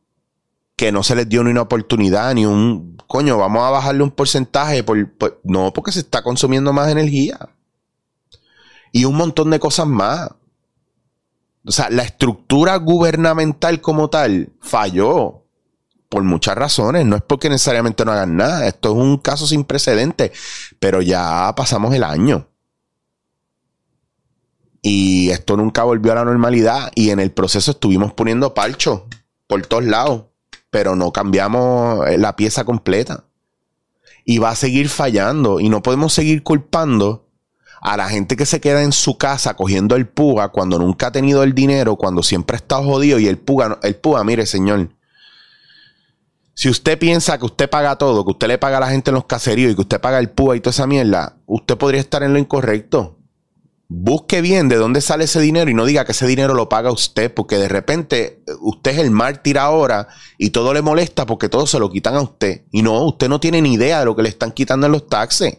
que 0.75 0.91
no 0.91 1.05
se 1.05 1.15
les 1.15 1.29
dio 1.29 1.45
ni 1.45 1.53
una 1.53 1.63
oportunidad, 1.63 2.35
ni 2.35 2.47
un, 2.47 2.97
coño, 3.07 3.39
vamos 3.39 3.63
a 3.63 3.71
bajarle 3.71 4.03
un 4.03 4.11
porcentaje, 4.11 4.83
por, 4.83 4.99
no, 5.45 5.73
porque 5.73 5.93
se 5.93 6.01
está 6.01 6.25
consumiendo 6.25 6.73
más 6.73 6.91
energía. 6.91 7.39
Y 8.91 9.05
un 9.05 9.15
montón 9.15 9.51
de 9.51 9.61
cosas 9.61 9.87
más. 9.87 10.31
O 11.67 11.73
sea, 11.73 11.91
la 11.91 12.05
estructura 12.05 12.77
gubernamental 12.77 13.81
como 13.81 14.09
tal 14.09 14.53
falló. 14.61 15.43
por 16.09 16.23
muchas 16.23 16.55
razones. 16.55 17.05
No 17.05 17.17
es 17.17 17.23
porque 17.23 17.51
necesariamente 17.51 18.05
no 18.05 18.13
hagan 18.13 18.37
nada. 18.37 18.69
Esto 18.69 18.91
es 18.91 18.97
un 18.97 19.19
caso 19.19 19.47
sin 19.47 19.65
precedentes. 19.65 20.31
Pero 20.79 21.03
ya 21.03 21.53
pasamos 21.57 21.93
el 21.95 22.05
año. 22.05 22.49
Y 24.83 25.31
esto 25.31 25.57
nunca 25.57 25.83
volvió 25.83 26.13
a 26.13 26.17
la 26.17 26.25
normalidad. 26.25 26.93
Y 26.95 27.11
en 27.11 27.19
el 27.19 27.33
proceso 27.33 27.73
estuvimos 27.73 28.13
poniendo 28.13 28.55
palcho 28.55 29.09
por 29.49 29.67
todos 29.67 29.85
lados. 29.85 30.27
Pero 30.71 30.95
no 30.95 31.13
cambiamos 31.13 32.07
eh, 32.07 32.19
la 32.19 32.37
pieza 32.37 32.65
completa. 32.65 33.25
Y 34.25 34.39
va 34.39 34.51
a 34.51 34.57
seguir 34.57 34.89
fallando. 34.89 35.59
Y 35.59 35.69
no 35.69 35.83
podemos 35.83 36.13
seguir 36.13 36.45
culpando 36.45 37.26
a 37.87 37.97
la 37.97 38.09
gente 38.09 38.35
que 38.35 38.47
se 38.47 38.61
queda 38.61 38.83
en 38.83 38.91
su 38.91 39.17
casa 39.17 39.55
cogiendo 39.55 39.95
el 39.95 40.09
puga 40.09 40.49
cuando 40.49 40.77
nunca 40.77 41.07
ha 41.07 41.13
tenido 41.13 41.45
el 41.45 41.55
dinero, 41.55 41.95
cuando 41.95 42.25
siempre 42.25 42.57
ha 42.57 42.59
estado 42.59 42.83
jodido 42.83 43.21
y 43.21 43.29
el 43.29 43.39
puga, 43.39 43.79
el 43.85 43.95
puga, 43.95 44.25
mire 44.25 44.45
señor, 44.45 44.91
si 46.53 46.69
usted 46.69 46.99
piensa 46.99 47.39
que 47.39 47.45
usted 47.45 47.71
paga 47.71 47.95
todo, 47.95 48.25
que 48.25 48.33
usted 48.33 48.49
le 48.49 48.59
paga 48.59 48.79
a 48.79 48.81
la 48.81 48.91
gente 48.91 49.11
en 49.11 49.15
los 49.15 49.27
caseríos 49.27 49.71
y 49.71 49.77
que 49.77 49.83
usted 49.83 50.01
paga 50.01 50.19
el 50.19 50.31
puga 50.31 50.57
y 50.57 50.61
toda 50.61 50.73
esa 50.73 50.89
mierda, 50.89 51.37
usted 51.47 51.79
podría 51.79 52.01
estar 52.01 52.25
en 52.25 52.33
lo 52.33 52.41
incorrecto. 52.41 53.19
Busque 53.89 54.41
bien 54.41 54.69
de 54.69 54.75
dónde 54.75 55.01
sale 55.01 55.23
ese 55.23 55.39
dinero 55.41 55.71
y 55.71 55.75
no 55.75 55.85
diga 55.85 56.05
que 56.05 56.11
ese 56.11 56.27
dinero 56.27 56.55
lo 56.55 56.69
paga 56.69 56.91
usted, 56.91 57.33
porque 57.33 57.57
de 57.57 57.69
repente 57.69 58.43
usted 58.63 58.95
es 58.95 58.99
el 58.99 59.13
mártir 59.13 59.61
ahora 59.61 60.09
y 60.39 60.51
todo 60.51 60.75
le 60.75 60.83
molesta 60.83 61.25
porque 61.25 61.49
todo 61.49 61.69
se 61.69 61.79
lo 61.79 61.89
quitan 61.89 62.17
a 62.17 62.23
usted. 62.23 62.65
Y 62.73 62.83
no, 62.83 63.05
usted 63.05 63.29
no 63.29 63.39
tiene 63.39 63.63
ni 63.63 63.75
idea 63.75 64.01
de 64.01 64.07
lo 64.07 64.17
que 64.17 64.25
le 64.25 64.29
están 64.29 64.51
quitando 64.51 64.87
en 64.87 64.93
los 64.93 65.07
taxes. 65.07 65.59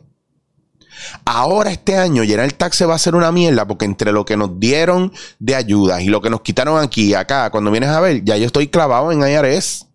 Ahora 1.25 1.71
este 1.71 1.97
año 1.97 2.23
llenar 2.23 2.45
el 2.45 2.55
taxe 2.55 2.85
va 2.85 2.95
a 2.95 2.99
ser 2.99 3.15
una 3.15 3.31
mierda 3.31 3.67
porque 3.67 3.85
entre 3.85 4.11
lo 4.11 4.25
que 4.25 4.37
nos 4.37 4.59
dieron 4.59 5.11
de 5.39 5.55
ayudas 5.55 6.01
y 6.01 6.07
lo 6.07 6.21
que 6.21 6.29
nos 6.29 6.41
quitaron 6.41 6.81
aquí 6.81 7.13
acá, 7.13 7.49
cuando 7.49 7.71
vienes 7.71 7.89
a 7.89 7.99
ver, 7.99 8.23
ya 8.23 8.37
yo 8.37 8.45
estoy 8.45 8.67
clavado 8.67 9.11
en 9.11 9.21
IRS. 9.21 9.85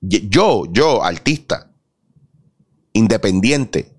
Yo, 0.00 0.64
yo, 0.70 1.04
artista, 1.04 1.70
independiente, 2.92 3.92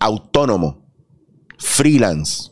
autónomo, 0.00 0.84
freelance. 1.58 2.50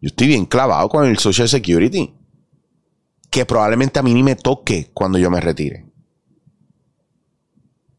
Yo 0.00 0.08
estoy 0.08 0.28
bien 0.28 0.46
clavado 0.46 0.88
con 0.88 1.04
el 1.06 1.18
Social 1.18 1.48
Security. 1.48 2.12
Que 3.30 3.44
probablemente 3.44 3.98
a 3.98 4.02
mí 4.02 4.14
ni 4.14 4.22
me 4.22 4.36
toque 4.36 4.90
cuando 4.94 5.18
yo 5.18 5.30
me 5.30 5.40
retire. 5.40 5.85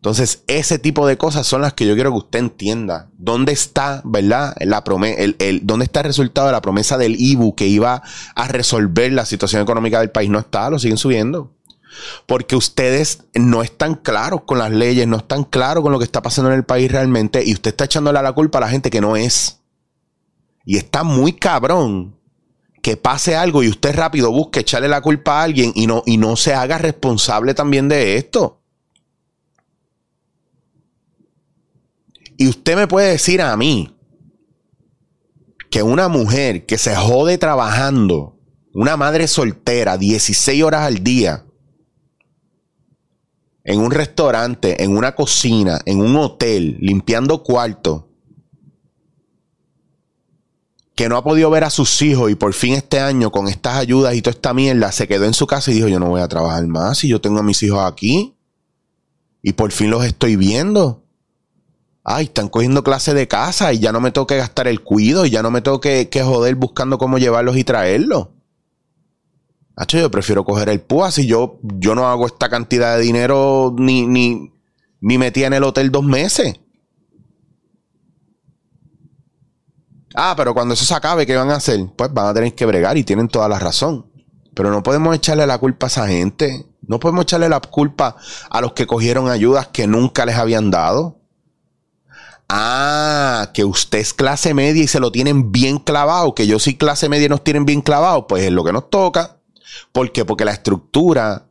Entonces, 0.07 0.45
ese 0.47 0.79
tipo 0.79 1.05
de 1.05 1.17
cosas 1.17 1.45
son 1.45 1.61
las 1.61 1.73
que 1.73 1.85
yo 1.85 1.93
quiero 1.93 2.11
que 2.11 2.19
usted 2.19 2.39
entienda. 2.39 3.09
¿Dónde 3.17 3.51
está, 3.51 4.01
verdad? 4.05 4.55
La 4.61 4.81
el, 5.17 5.59
¿Dónde 5.63 5.83
está 5.83 5.99
el 5.99 6.05
resultado 6.05 6.47
de 6.47 6.53
la 6.53 6.61
promesa 6.61 6.97
del 6.97 7.19
IBU 7.19 7.55
que 7.55 7.67
iba 7.67 8.01
a 8.33 8.47
resolver 8.47 9.11
la 9.11 9.25
situación 9.25 9.61
económica 9.61 9.99
del 9.99 10.09
país? 10.09 10.29
No 10.29 10.39
está, 10.39 10.69
lo 10.69 10.79
siguen 10.79 10.95
subiendo. 10.95 11.51
Porque 12.25 12.55
ustedes 12.55 13.25
no 13.33 13.63
están 13.63 13.95
claros 13.95 14.43
con 14.45 14.59
las 14.59 14.71
leyes, 14.71 15.05
no 15.07 15.17
están 15.17 15.43
claros 15.43 15.83
con 15.83 15.91
lo 15.91 15.99
que 15.99 16.05
está 16.05 16.21
pasando 16.21 16.51
en 16.51 16.57
el 16.57 16.63
país 16.63 16.89
realmente 16.89 17.43
y 17.45 17.51
usted 17.51 17.71
está 17.71 17.83
echándole 17.83 18.21
la 18.21 18.31
culpa 18.31 18.59
a 18.59 18.61
la 18.61 18.69
gente 18.69 18.89
que 18.89 19.01
no 19.01 19.17
es. 19.17 19.59
Y 20.63 20.77
está 20.77 21.03
muy 21.03 21.33
cabrón 21.33 22.15
que 22.81 22.95
pase 22.95 23.35
algo 23.35 23.61
y 23.61 23.67
usted 23.67 23.93
rápido 23.93 24.31
busque 24.31 24.61
echarle 24.61 24.87
la 24.87 25.01
culpa 25.01 25.41
a 25.41 25.43
alguien 25.43 25.73
y 25.75 25.85
no, 25.85 26.03
y 26.05 26.15
no 26.15 26.37
se 26.37 26.53
haga 26.53 26.77
responsable 26.77 27.53
también 27.53 27.89
de 27.89 28.15
esto. 28.15 28.61
Y 32.37 32.47
usted 32.47 32.75
me 32.75 32.87
puede 32.87 33.11
decir 33.11 33.41
a 33.41 33.57
mí 33.57 33.95
que 35.71 35.81
una 35.81 36.07
mujer 36.07 36.65
que 36.65 36.77
se 36.77 36.95
jode 36.95 37.37
trabajando, 37.37 38.37
una 38.73 38.95
madre 38.95 39.27
soltera, 39.27 39.97
16 39.97 40.63
horas 40.63 40.83
al 40.83 41.03
día, 41.03 41.45
en 43.63 43.79
un 43.79 43.91
restaurante, 43.91 44.83
en 44.83 44.95
una 44.95 45.15
cocina, 45.15 45.79
en 45.85 45.99
un 45.99 46.15
hotel, 46.15 46.77
limpiando 46.79 47.43
cuarto, 47.43 48.07
que 50.95 51.09
no 51.09 51.17
ha 51.17 51.23
podido 51.23 51.49
ver 51.49 51.63
a 51.63 51.69
sus 51.69 52.01
hijos 52.01 52.31
y 52.31 52.35
por 52.35 52.53
fin 52.53 52.73
este 52.73 52.99
año 52.99 53.31
con 53.31 53.47
estas 53.47 53.77
ayudas 53.77 54.15
y 54.15 54.21
toda 54.21 54.31
esta 54.31 54.53
mierda 54.53 54.91
se 54.91 55.07
quedó 55.07 55.25
en 55.25 55.33
su 55.33 55.45
casa 55.45 55.69
y 55.69 55.75
dijo, 55.75 55.87
yo 55.87 55.99
no 55.99 56.09
voy 56.09 56.21
a 56.21 56.27
trabajar 56.27 56.65
más 56.65 56.99
si 56.99 57.07
yo 57.07 57.21
tengo 57.21 57.39
a 57.39 57.43
mis 57.43 57.61
hijos 57.61 57.79
aquí 57.79 58.35
y 59.43 59.53
por 59.53 59.71
fin 59.71 59.91
los 59.91 60.03
estoy 60.05 60.37
viendo 60.37 61.06
ay, 62.09 62.23
están 62.25 62.47
cogiendo 62.47 62.83
clase 62.83 63.13
de 63.13 63.27
casa 63.27 63.73
y 63.73 63.79
ya 63.79 63.91
no 63.91 63.99
me 63.99 64.11
tengo 64.11 64.25
que 64.25 64.37
gastar 64.37 64.69
el 64.69 64.81
cuido 64.81 65.25
y 65.25 65.29
ya 65.29 65.43
no 65.43 65.51
me 65.51 65.61
tengo 65.61 65.81
que, 65.81 66.09
joder 66.23 66.55
buscando 66.55 66.97
cómo 66.97 67.17
llevarlos 67.17 67.57
y 67.57 67.65
traerlos. 67.65 68.29
Hacho, 69.75 69.99
yo 69.99 70.09
prefiero 70.09 70.45
coger 70.45 70.69
el 70.69 70.79
púa 70.79 71.11
si 71.11 71.27
yo, 71.27 71.59
yo 71.61 71.95
no 71.95 72.07
hago 72.07 72.25
esta 72.25 72.47
cantidad 72.47 72.95
de 72.95 73.03
dinero 73.03 73.75
ni, 73.77 74.07
ni, 74.07 74.53
ni 75.01 75.17
metí 75.17 75.43
en 75.43 75.51
el 75.51 75.65
hotel 75.65 75.91
dos 75.91 76.05
meses. 76.05 76.55
Ah, 80.15 80.33
pero 80.37 80.53
cuando 80.53 80.75
eso 80.75 80.85
se 80.85 80.95
acabe, 80.95 81.25
¿qué 81.25 81.35
van 81.35 81.51
a 81.51 81.55
hacer? 81.55 81.87
Pues 81.97 82.11
van 82.13 82.27
a 82.27 82.33
tener 82.33 82.55
que 82.55 82.65
bregar 82.65 82.97
y 82.97 83.03
tienen 83.03 83.27
toda 83.27 83.49
la 83.49 83.59
razón. 83.59 84.09
Pero 84.55 84.71
no 84.71 84.81
podemos 84.81 85.13
echarle 85.13 85.45
la 85.45 85.57
culpa 85.57 85.87
a 85.87 85.89
esa 85.89 86.07
gente. 86.07 86.65
No 86.81 87.01
podemos 87.01 87.23
echarle 87.23 87.49
la 87.49 87.59
culpa 87.59 88.15
a 88.49 88.61
los 88.61 88.71
que 88.71 88.87
cogieron 88.87 89.29
ayudas 89.29 89.67
que 89.67 89.87
nunca 89.87 90.25
les 90.25 90.37
habían 90.37 90.71
dado. 90.71 91.17
Ah, 92.49 93.51
que 93.53 93.65
usted 93.65 93.99
es 93.99 94.13
clase 94.13 94.53
media 94.53 94.83
y 94.83 94.87
se 94.87 94.99
lo 94.99 95.11
tienen 95.11 95.51
bien 95.51 95.79
clavado, 95.79 96.33
que 96.33 96.47
yo 96.47 96.59
soy 96.59 96.75
clase 96.75 97.09
media 97.09 97.25
y 97.25 97.29
nos 97.29 97.43
tienen 97.43 97.65
bien 97.65 97.81
clavado, 97.81 98.27
pues 98.27 98.43
es 98.43 98.51
lo 98.51 98.63
que 98.63 98.71
nos 98.71 98.89
toca. 98.89 99.37
¿Por 99.91 100.11
qué? 100.11 100.23
Porque 100.23 100.45
la 100.45 100.53
estructura 100.53 101.49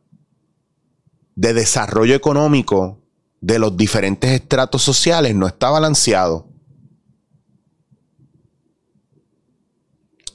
de 1.35 1.53
desarrollo 1.53 2.15
económico 2.15 2.99
de 3.41 3.59
los 3.59 3.77
diferentes 3.77 4.31
estratos 4.31 4.81
sociales 4.81 5.35
no 5.35 5.45
está 5.45 5.69
balanceado. 5.69 6.47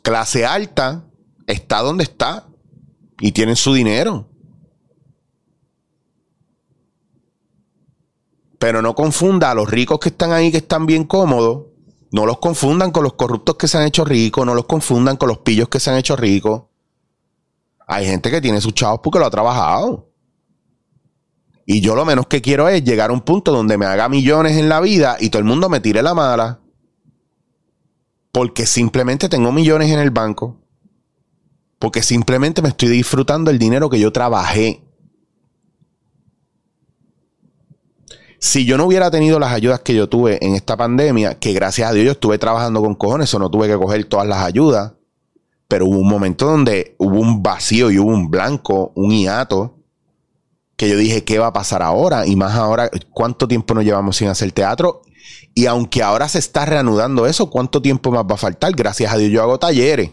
Clase 0.02 0.46
alta 0.46 1.04
está 1.46 1.80
donde 1.80 2.04
está 2.04 2.46
y 3.20 3.32
tienen 3.32 3.56
su 3.56 3.74
dinero. 3.74 4.28
Pero 8.62 8.80
no 8.80 8.94
confunda 8.94 9.50
a 9.50 9.56
los 9.56 9.68
ricos 9.68 9.98
que 9.98 10.10
están 10.10 10.30
ahí, 10.30 10.52
que 10.52 10.58
están 10.58 10.86
bien 10.86 11.02
cómodos, 11.02 11.64
no 12.12 12.26
los 12.26 12.38
confundan 12.38 12.92
con 12.92 13.02
los 13.02 13.14
corruptos 13.14 13.56
que 13.56 13.66
se 13.66 13.76
han 13.76 13.82
hecho 13.82 14.04
ricos, 14.04 14.46
no 14.46 14.54
los 14.54 14.66
confundan 14.66 15.16
con 15.16 15.30
los 15.30 15.38
pillos 15.38 15.68
que 15.68 15.80
se 15.80 15.90
han 15.90 15.96
hecho 15.96 16.14
ricos. 16.14 16.62
Hay 17.88 18.06
gente 18.06 18.30
que 18.30 18.40
tiene 18.40 18.60
sus 18.60 18.72
chavos 18.72 19.00
porque 19.02 19.18
lo 19.18 19.26
ha 19.26 19.30
trabajado. 19.32 20.12
Y 21.66 21.80
yo 21.80 21.96
lo 21.96 22.04
menos 22.04 22.28
que 22.28 22.40
quiero 22.40 22.68
es 22.68 22.84
llegar 22.84 23.10
a 23.10 23.12
un 23.12 23.22
punto 23.22 23.50
donde 23.50 23.76
me 23.76 23.84
haga 23.86 24.08
millones 24.08 24.56
en 24.56 24.68
la 24.68 24.78
vida 24.78 25.16
y 25.18 25.30
todo 25.30 25.40
el 25.40 25.44
mundo 25.44 25.68
me 25.68 25.80
tire 25.80 26.00
la 26.00 26.14
mala. 26.14 26.60
Porque 28.30 28.64
simplemente 28.64 29.28
tengo 29.28 29.50
millones 29.50 29.90
en 29.90 29.98
el 29.98 30.12
banco. 30.12 30.60
Porque 31.80 32.04
simplemente 32.04 32.62
me 32.62 32.68
estoy 32.68 32.90
disfrutando 32.90 33.50
el 33.50 33.58
dinero 33.58 33.90
que 33.90 33.98
yo 33.98 34.12
trabajé. 34.12 34.84
Si 38.44 38.64
yo 38.64 38.76
no 38.76 38.86
hubiera 38.86 39.08
tenido 39.08 39.38
las 39.38 39.52
ayudas 39.52 39.82
que 39.82 39.94
yo 39.94 40.08
tuve 40.08 40.44
en 40.44 40.56
esta 40.56 40.76
pandemia, 40.76 41.38
que 41.38 41.52
gracias 41.52 41.88
a 41.88 41.92
Dios 41.92 42.06
yo 42.06 42.10
estuve 42.10 42.38
trabajando 42.38 42.80
con 42.80 42.96
cojones, 42.96 43.32
o 43.32 43.38
no 43.38 43.48
tuve 43.48 43.68
que 43.68 43.76
coger 43.76 44.04
todas 44.06 44.26
las 44.26 44.42
ayudas, 44.42 44.94
pero 45.68 45.86
hubo 45.86 45.98
un 45.98 46.08
momento 46.08 46.46
donde 46.46 46.96
hubo 46.98 47.20
un 47.20 47.40
vacío 47.40 47.92
y 47.92 48.00
hubo 48.00 48.10
un 48.10 48.32
blanco, 48.32 48.90
un 48.96 49.12
hiato, 49.12 49.78
que 50.74 50.88
yo 50.88 50.96
dije, 50.96 51.22
¿qué 51.22 51.38
va 51.38 51.46
a 51.46 51.52
pasar 51.52 51.82
ahora? 51.82 52.26
Y 52.26 52.34
más 52.34 52.56
ahora, 52.56 52.90
¿cuánto 53.12 53.46
tiempo 53.46 53.74
nos 53.74 53.84
llevamos 53.84 54.16
sin 54.16 54.26
hacer 54.26 54.50
teatro? 54.50 55.02
Y 55.54 55.66
aunque 55.66 56.02
ahora 56.02 56.28
se 56.28 56.40
está 56.40 56.64
reanudando 56.66 57.26
eso, 57.26 57.48
¿cuánto 57.48 57.80
tiempo 57.80 58.10
más 58.10 58.24
va 58.24 58.34
a 58.34 58.38
faltar? 58.38 58.72
Gracias 58.72 59.12
a 59.12 59.18
Dios 59.18 59.30
yo 59.30 59.40
hago 59.40 59.60
talleres 59.60 60.10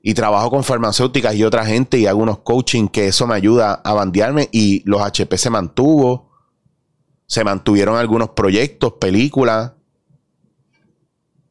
y 0.00 0.14
trabajo 0.14 0.48
con 0.48 0.62
farmacéuticas 0.62 1.34
y 1.34 1.42
otra 1.42 1.66
gente 1.66 1.98
y 1.98 2.06
hago 2.06 2.22
unos 2.22 2.38
coaching 2.38 2.86
que 2.86 3.08
eso 3.08 3.26
me 3.26 3.34
ayuda 3.34 3.74
a 3.84 3.94
bandearme 3.94 4.48
y 4.52 4.88
los 4.88 5.02
HP 5.02 5.36
se 5.36 5.50
mantuvo 5.50 6.25
se 7.26 7.42
mantuvieron 7.44 7.96
algunos 7.96 8.30
proyectos, 8.30 8.94
películas. 8.94 9.72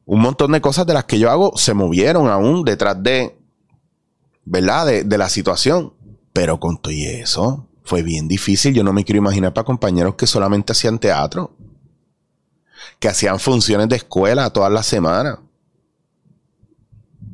Un 0.04 0.20
montón 0.20 0.52
de 0.52 0.60
cosas 0.60 0.86
de 0.86 0.94
las 0.94 1.04
que 1.04 1.18
yo 1.18 1.30
hago 1.30 1.52
se 1.56 1.74
movieron 1.74 2.28
aún 2.28 2.64
detrás 2.64 3.02
de, 3.02 3.38
¿verdad? 4.44 4.86
De, 5.04 5.18
la 5.18 5.28
situación. 5.28 5.92
Pero 6.32 6.60
con 6.60 6.78
todo 6.78 6.92
y 6.92 7.04
eso, 7.04 7.68
fue 7.82 8.02
bien 8.02 8.28
difícil. 8.28 8.74
Yo 8.74 8.84
no 8.84 8.92
me 8.92 9.04
quiero 9.04 9.18
imaginar 9.18 9.52
para 9.52 9.64
compañeros 9.64 10.14
que 10.14 10.26
solamente 10.26 10.72
hacían 10.72 10.98
teatro. 10.98 11.56
Que 12.98 13.08
hacían 13.08 13.38
funciones 13.38 13.88
de 13.88 13.96
escuela 13.96 14.50
todas 14.50 14.72
las 14.72 14.86
semanas. 14.86 15.38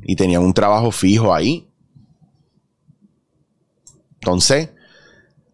Y 0.01 0.15
tenían 0.15 0.43
un 0.43 0.53
trabajo 0.53 0.91
fijo 0.91 1.33
ahí. 1.33 1.69
Entonces, 4.15 4.69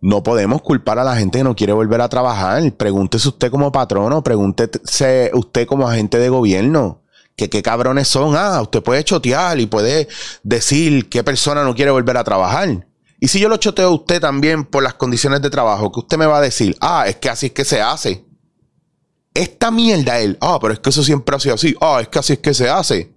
no 0.01 0.23
podemos 0.23 0.61
culpar 0.61 0.99
a 0.99 1.03
la 1.03 1.15
gente 1.15 1.39
que 1.39 1.43
no 1.43 1.55
quiere 1.55 1.73
volver 1.73 2.01
a 2.01 2.09
trabajar. 2.09 2.71
Pregúntese 2.73 3.27
usted 3.27 3.51
como 3.51 3.71
patrono, 3.71 4.23
pregúntese 4.23 5.31
usted 5.33 5.67
como 5.67 5.87
agente 5.87 6.19
de 6.19 6.29
gobierno. 6.29 7.01
Que 7.35 7.49
qué 7.49 7.61
cabrones 7.61 8.07
son. 8.07 8.35
Ah, 8.35 8.61
usted 8.61 8.83
puede 8.83 9.03
chotear 9.03 9.59
y 9.59 9.65
puede 9.65 10.07
decir 10.43 11.09
qué 11.09 11.23
persona 11.23 11.63
no 11.63 11.75
quiere 11.75 11.91
volver 11.91 12.17
a 12.17 12.23
trabajar. 12.23 12.85
Y 13.19 13.27
si 13.27 13.39
yo 13.39 13.49
lo 13.49 13.57
choteo 13.57 13.89
a 13.89 13.93
usted 13.93 14.21
también 14.21 14.65
por 14.65 14.83
las 14.83 14.93
condiciones 14.93 15.41
de 15.41 15.49
trabajo, 15.49 15.91
que 15.91 15.99
usted 15.99 16.17
me 16.17 16.25
va 16.25 16.37
a 16.37 16.41
decir, 16.41 16.75
ah, 16.79 17.05
es 17.07 17.17
que 17.17 17.29
así 17.29 17.47
es 17.47 17.51
que 17.51 17.65
se 17.65 17.81
hace. 17.81 18.25
Esta 19.33 19.71
mierda, 19.71 20.19
él, 20.19 20.37
ah, 20.41 20.57
pero 20.61 20.73
es 20.73 20.79
que 20.79 20.89
eso 20.89 21.03
siempre 21.03 21.35
ha 21.35 21.39
sido 21.39 21.55
así, 21.55 21.75
ah, 21.81 21.99
es 22.01 22.07
que 22.07 22.19
así 22.19 22.33
es 22.33 22.39
que 22.39 22.53
se 22.53 22.69
hace. 22.69 23.13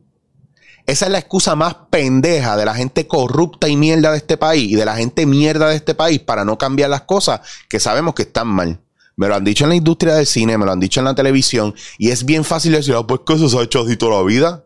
Esa 0.87 1.07
es 1.07 1.13
la 1.13 1.19
excusa 1.19 1.55
más 1.55 1.75
pendeja 1.91 2.57
de 2.57 2.65
la 2.65 2.75
gente 2.75 3.07
corrupta 3.07 3.69
y 3.69 3.77
mierda 3.77 4.11
de 4.11 4.19
este 4.19 4.37
país 4.37 4.71
y 4.73 4.75
de 4.75 4.85
la 4.85 4.97
gente 4.97 5.27
mierda 5.27 5.69
de 5.69 5.77
este 5.77 5.95
país 5.95 6.21
para 6.21 6.45
no 6.45 6.59
cambiar 6.59 6.91
las 6.91 7.03
cosas 7.03 7.41
que 7.69 7.79
sabemos 7.79 8.15
que 8.15 8.23
están 8.23 8.49
mal. 8.49 8.81
Me 9.17 9.29
lo 9.29 9.37
han 9.37 9.45
dicho 9.45 9.65
en 9.65 9.71
la 9.71 9.77
industria 9.77 10.15
del 10.15 10.27
cine, 10.27 10.59
me 10.59 10.65
lo 10.65 10.73
han 10.73 10.81
dicho 10.81 11.01
en 11.01 11.05
la 11.05 11.15
televisión 11.15 11.75
y 11.99 12.11
es 12.11 12.25
bien 12.25 12.45
fácil 12.45 12.73
decir, 12.73 12.95
ah, 12.97 13.07
pues 13.07 13.21
que 13.27 13.35
eso 13.35 13.49
se 13.49 13.59
ha 13.59 13.63
hecho 13.63 13.83
así 13.83 13.97
toda 13.97 14.17
la 14.17 14.23
vida. 14.25 14.65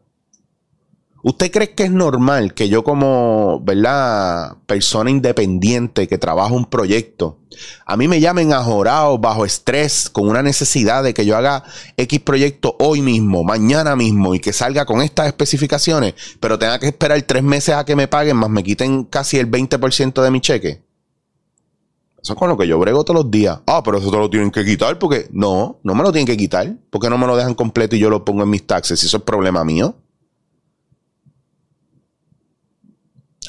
¿Usted 1.28 1.50
cree 1.50 1.74
que 1.74 1.82
es 1.82 1.90
normal 1.90 2.54
que 2.54 2.68
yo 2.68 2.84
como, 2.84 3.60
¿verdad? 3.64 4.58
Persona 4.66 5.10
independiente 5.10 6.06
que 6.06 6.18
trabaja 6.18 6.54
un 6.54 6.66
proyecto, 6.66 7.40
a 7.84 7.96
mí 7.96 8.06
me 8.06 8.20
llamen 8.20 8.52
ajorado, 8.52 9.18
bajo 9.18 9.44
estrés, 9.44 10.08
con 10.08 10.28
una 10.28 10.40
necesidad 10.40 11.02
de 11.02 11.14
que 11.14 11.26
yo 11.26 11.36
haga 11.36 11.64
X 11.96 12.20
proyecto 12.20 12.76
hoy 12.78 13.02
mismo, 13.02 13.42
mañana 13.42 13.96
mismo 13.96 14.36
y 14.36 14.38
que 14.38 14.52
salga 14.52 14.86
con 14.86 15.02
estas 15.02 15.26
especificaciones, 15.26 16.14
pero 16.38 16.60
tenga 16.60 16.78
que 16.78 16.86
esperar 16.86 17.20
tres 17.22 17.42
meses 17.42 17.74
a 17.74 17.84
que 17.84 17.96
me 17.96 18.06
paguen, 18.06 18.36
más 18.36 18.48
me 18.48 18.62
quiten 18.62 19.02
casi 19.02 19.36
el 19.36 19.50
20% 19.50 20.22
de 20.22 20.30
mi 20.30 20.40
cheque? 20.40 20.84
Eso 22.22 22.34
es 22.34 22.38
con 22.38 22.48
lo 22.48 22.56
que 22.56 22.68
yo 22.68 22.78
brego 22.78 23.02
todos 23.04 23.24
los 23.24 23.30
días. 23.32 23.58
Ah, 23.66 23.82
pero 23.84 23.98
eso 23.98 24.12
te 24.12 24.16
lo 24.16 24.30
tienen 24.30 24.52
que 24.52 24.64
quitar 24.64 24.96
porque 25.00 25.26
no, 25.32 25.80
no 25.82 25.94
me 25.96 26.04
lo 26.04 26.12
tienen 26.12 26.26
que 26.28 26.36
quitar. 26.36 26.76
porque 26.88 27.10
no 27.10 27.18
me 27.18 27.26
lo 27.26 27.36
dejan 27.36 27.56
completo 27.56 27.96
y 27.96 27.98
yo 27.98 28.10
lo 28.10 28.24
pongo 28.24 28.44
en 28.44 28.50
mis 28.50 28.64
taxes? 28.64 29.02
Eso 29.02 29.16
es 29.16 29.22
problema 29.24 29.64
mío. 29.64 29.96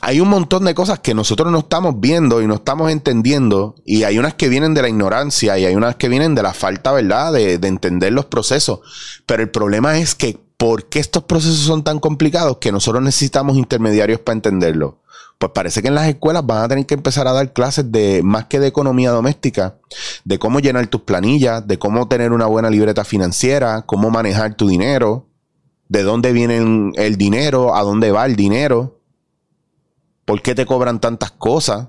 Hay 0.01 0.19
un 0.19 0.29
montón 0.29 0.65
de 0.65 0.75
cosas 0.75 0.99
que 0.99 1.13
nosotros 1.13 1.51
no 1.51 1.59
estamos 1.59 1.99
viendo 1.99 2.41
y 2.41 2.47
no 2.47 2.55
estamos 2.55 2.91
entendiendo. 2.91 3.75
Y 3.85 4.03
hay 4.03 4.17
unas 4.19 4.35
que 4.35 4.49
vienen 4.49 4.73
de 4.73 4.81
la 4.81 4.89
ignorancia 4.89 5.57
y 5.57 5.65
hay 5.65 5.75
unas 5.75 5.95
que 5.95 6.09
vienen 6.09 6.35
de 6.35 6.43
la 6.43 6.53
falta, 6.53 6.91
¿verdad?, 6.91 7.33
de, 7.33 7.53
entender 7.53 8.13
los 8.13 8.25
procesos. 8.25 8.79
Pero 9.25 9.43
el 9.43 9.49
problema 9.49 9.97
es 9.97 10.15
que, 10.15 10.39
¿por 10.57 10.85
qué 10.89 10.99
estos 10.99 11.23
procesos 11.23 11.59
son 11.59 11.83
tan 11.83 11.99
complicados 11.99 12.57
que 12.57 12.71
nosotros 12.71 13.03
necesitamos 13.03 13.57
intermediarios 13.57 14.19
para 14.19 14.35
entenderlo? 14.35 15.01
Pues 15.37 15.51
parece 15.53 15.81
que 15.81 15.89
en 15.89 15.95
las 15.95 16.07
escuelas 16.07 16.45
van 16.45 16.63
a 16.63 16.67
tener 16.67 16.85
que 16.85 16.95
empezar 16.95 17.27
a 17.27 17.33
dar 17.33 17.53
clases 17.53 17.91
de 17.91 18.21
más 18.23 18.45
que 18.45 18.59
de 18.59 18.67
economía 18.67 19.11
doméstica, 19.11 19.77
de 20.25 20.39
cómo 20.39 20.59
llenar 20.59 20.87
tus 20.87 21.01
planillas, 21.01 21.67
de 21.67 21.77
cómo 21.77 22.07
tener 22.07 22.31
una 22.31 22.47
buena 22.47 22.71
libreta 22.71 23.03
financiera, 23.03 23.83
cómo 23.85 24.09
manejar 24.09 24.55
tu 24.55 24.67
dinero, 24.67 25.27
de 25.89 26.01
dónde 26.01 26.31
viene 26.31 26.91
el 26.95 27.17
dinero, 27.17 27.75
a 27.75 27.83
dónde 27.83 28.11
va 28.11 28.25
el 28.25 28.35
dinero 28.35 28.96
¿Por 30.27 30.41
qué 30.41 30.55
te 30.55 30.65
cobran 30.65 30.99
tantas 30.99 31.31
cosas? 31.31 31.87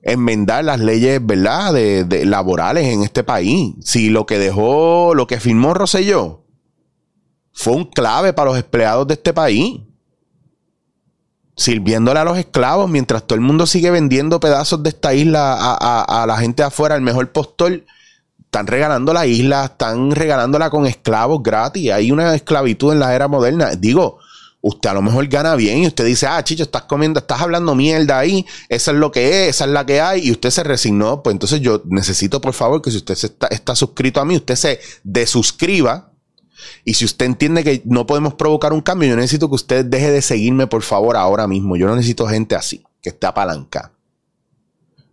Enmendar 0.00 0.64
las 0.64 0.80
leyes, 0.80 1.20
¿verdad? 1.22 1.74
De, 1.74 2.24
laborales 2.24 2.86
en 2.86 3.02
este 3.02 3.22
país. 3.24 3.74
Si 3.82 4.08
lo 4.08 4.24
que 4.24 4.38
dejó, 4.38 5.12
lo 5.14 5.26
que 5.26 5.38
firmó 5.38 5.74
Roselló 5.74 6.46
fue 7.52 7.74
un 7.74 7.84
clave 7.84 8.32
para 8.32 8.48
los 8.48 8.58
empleados 8.58 9.06
de 9.06 9.14
este 9.14 9.34
país. 9.34 9.82
Sirviéndole 11.58 12.20
a 12.20 12.24
los 12.24 12.38
esclavos 12.38 12.88
mientras 12.88 13.24
todo 13.24 13.34
el 13.34 13.42
mundo 13.42 13.66
sigue 13.66 13.90
vendiendo 13.90 14.40
pedazos 14.40 14.82
de 14.82 14.88
esta 14.88 15.12
isla 15.12 15.52
a, 15.52 16.22
a 16.22 16.26
la 16.26 16.38
gente 16.38 16.62
de 16.62 16.68
afuera, 16.68 16.94
el 16.94 17.02
mejor 17.02 17.30
postor 17.32 17.84
están 18.38 18.66
regalando 18.66 19.12
la 19.12 19.26
isla, 19.26 19.66
están 19.66 20.10
regalándola 20.12 20.70
con 20.70 20.86
esclavos 20.86 21.42
gratis. 21.42 21.92
Hay 21.92 22.10
una 22.10 22.34
esclavitud 22.34 22.94
en 22.94 23.00
la 23.00 23.14
era 23.14 23.28
moderna. 23.28 23.76
Digo, 23.76 24.20
usted 24.66 24.88
a 24.88 24.94
lo 24.94 25.02
mejor 25.02 25.26
gana 25.26 25.56
bien 25.56 25.80
y 25.80 25.86
usted 25.86 26.06
dice, 26.06 26.26
ah, 26.26 26.42
chicho, 26.42 26.62
estás 26.62 26.84
comiendo, 26.84 27.20
estás 27.20 27.42
hablando 27.42 27.74
mierda 27.74 28.18
ahí, 28.18 28.46
esa 28.70 28.92
es 28.92 28.96
lo 28.96 29.12
que 29.12 29.28
es, 29.28 29.56
esa 29.56 29.66
es 29.66 29.70
la 29.70 29.84
que 29.84 30.00
hay, 30.00 30.26
y 30.26 30.30
usted 30.30 30.48
se 30.48 30.64
resignó, 30.64 31.22
pues 31.22 31.34
entonces 31.34 31.60
yo 31.60 31.82
necesito, 31.84 32.40
por 32.40 32.54
favor, 32.54 32.80
que 32.80 32.90
si 32.90 32.96
usted 32.96 33.12
está, 33.12 33.46
está 33.48 33.76
suscrito 33.76 34.22
a 34.22 34.24
mí, 34.24 34.36
usted 34.36 34.56
se 34.56 34.80
desuscriba. 35.02 36.12
Y 36.82 36.94
si 36.94 37.04
usted 37.04 37.26
entiende 37.26 37.62
que 37.62 37.82
no 37.84 38.06
podemos 38.06 38.34
provocar 38.34 38.72
un 38.72 38.80
cambio, 38.80 39.10
yo 39.10 39.16
necesito 39.16 39.50
que 39.50 39.54
usted 39.54 39.84
deje 39.84 40.10
de 40.10 40.22
seguirme, 40.22 40.66
por 40.66 40.82
favor, 40.82 41.14
ahora 41.14 41.46
mismo. 41.46 41.76
Yo 41.76 41.86
no 41.86 41.94
necesito 41.94 42.26
gente 42.26 42.54
así, 42.54 42.82
que 43.02 43.10
esté 43.10 43.26
apalancada. 43.26 43.92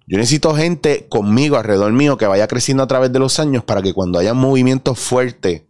Yo 0.08 0.18
necesito 0.18 0.56
gente 0.56 1.08
conmigo, 1.10 1.58
alrededor 1.58 1.92
mío, 1.92 2.18
que 2.18 2.26
vaya 2.26 2.48
creciendo 2.48 2.84
a 2.84 2.88
través 2.88 3.12
de 3.12 3.20
los 3.20 3.38
años 3.40 3.66
para 3.66 3.82
que 3.82 3.94
cuando 3.94 4.18
haya 4.18 4.34
movimientos 4.34 4.98
fuertes 4.98 5.64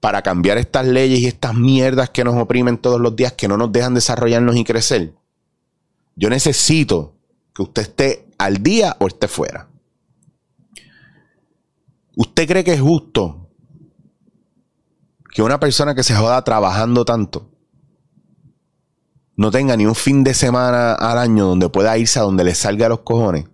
para 0.00 0.22
cambiar 0.22 0.56
estas 0.56 0.86
leyes 0.86 1.20
y 1.20 1.26
estas 1.26 1.54
mierdas 1.54 2.10
que 2.10 2.24
nos 2.24 2.34
oprimen 2.36 2.78
todos 2.78 3.00
los 3.00 3.14
días, 3.14 3.34
que 3.34 3.48
no 3.48 3.56
nos 3.56 3.70
dejan 3.70 3.94
desarrollarnos 3.94 4.56
y 4.56 4.64
crecer. 4.64 5.14
Yo 6.16 6.30
necesito 6.30 7.14
que 7.54 7.62
usted 7.62 7.82
esté 7.82 8.26
al 8.38 8.62
día 8.62 8.96
o 8.98 9.06
esté 9.06 9.28
fuera. 9.28 9.68
¿Usted 12.16 12.48
cree 12.48 12.64
que 12.64 12.74
es 12.74 12.80
justo 12.80 13.48
que 15.32 15.42
una 15.42 15.60
persona 15.60 15.94
que 15.94 16.02
se 16.02 16.14
joda 16.14 16.42
trabajando 16.42 17.04
tanto 17.04 17.50
no 19.36 19.50
tenga 19.50 19.76
ni 19.76 19.86
un 19.86 19.94
fin 19.94 20.24
de 20.24 20.34
semana 20.34 20.92
al 20.92 21.18
año 21.18 21.46
donde 21.46 21.68
pueda 21.68 21.96
irse 21.96 22.18
a 22.18 22.22
donde 22.22 22.44
le 22.44 22.54
salga 22.54 22.88
los 22.88 23.00
cojones? 23.00 23.46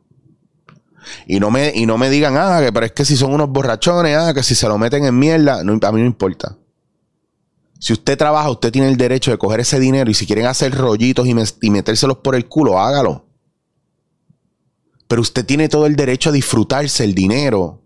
Y 1.27 1.41
no 1.41 1.51
me, 1.51 1.73
y 1.75 1.87
no 1.87 1.99
me 1.99 2.11
digan, 2.11 2.37
ah, 2.37 2.61
que, 2.63 2.73
pero 2.73 2.87
es 2.87 2.93
que 2.93 3.05
si 3.05 3.17
son 3.17 3.33
unos 3.33 3.49
borrachones, 3.49 4.17
ah, 4.17 4.35
que 4.35 4.43
si 4.43 4.55
se 4.55 4.69
lo 4.69 4.79
meten 4.79 5.05
en 5.05 5.19
mierda, 5.19 5.61
a 5.61 5.65
mí 5.65 6.01
no 6.01 6.07
importa. 6.07 6.57
Si 7.79 7.93
usted 7.93 8.17
trabaja, 8.17 8.51
usted 8.51 8.73
tiene 8.73 8.89
el 8.89 8.97
derecho 8.97 9.31
de 9.31 9.39
coger 9.39 9.61
ese 9.61 9.79
dinero 9.79 10.11
y 10.11 10.15
si 10.15 10.27
quieren 10.27 10.47
hacer 10.47 10.75
rollitos 10.75 11.27
y, 11.27 11.71
metérselos 11.71 12.19
por 12.19 12.35
el 12.35 12.49
culo, 12.49 12.81
hágalo. 12.81 13.27
Pero 15.09 15.23
usted 15.23 15.45
tiene 15.45 15.69
todo 15.69 15.87
el 15.87 15.95
derecho 15.95 16.31
a 16.31 16.33
disfrutarse 16.33 17.05
el 17.05 17.15
dinero 17.15 17.83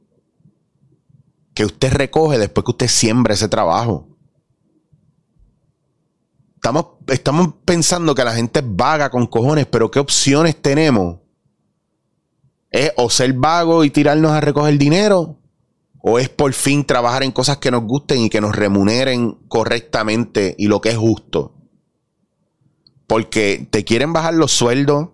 que 1.54 1.64
usted 1.64 1.92
recoge 1.92 2.38
después 2.38 2.64
que 2.64 2.70
usted 2.70 2.88
siembra 2.88 3.34
ese 3.34 3.48
trabajo. 3.48 4.08
Estamos, 6.54 6.86
estamos 7.08 7.54
pensando 7.64 8.14
que 8.14 8.24
la 8.24 8.34
gente 8.34 8.60
es 8.60 8.66
vaga 8.68 9.10
con 9.10 9.26
cojones, 9.26 9.66
pero 9.66 9.90
¿qué 9.90 9.98
opciones 9.98 10.60
tenemos 10.62 11.18
¿Es 12.70 12.92
o 12.96 13.10
ser 13.10 13.32
vago 13.32 13.84
y 13.84 13.90
tirarnos 13.90 14.32
a 14.32 14.40
recoger 14.40 14.78
dinero? 14.78 15.38
¿O 16.02 16.18
es 16.18 16.28
por 16.28 16.52
fin 16.52 16.84
trabajar 16.84 17.22
en 17.22 17.32
cosas 17.32 17.58
que 17.58 17.70
nos 17.70 17.82
gusten 17.82 18.20
y 18.20 18.30
que 18.30 18.40
nos 18.40 18.54
remuneren 18.54 19.32
correctamente 19.48 20.54
y 20.56 20.66
lo 20.66 20.80
que 20.80 20.90
es 20.90 20.96
justo? 20.96 21.54
Porque 23.06 23.66
te 23.70 23.84
quieren 23.84 24.12
bajar 24.12 24.34
los 24.34 24.52
sueldos, 24.52 25.08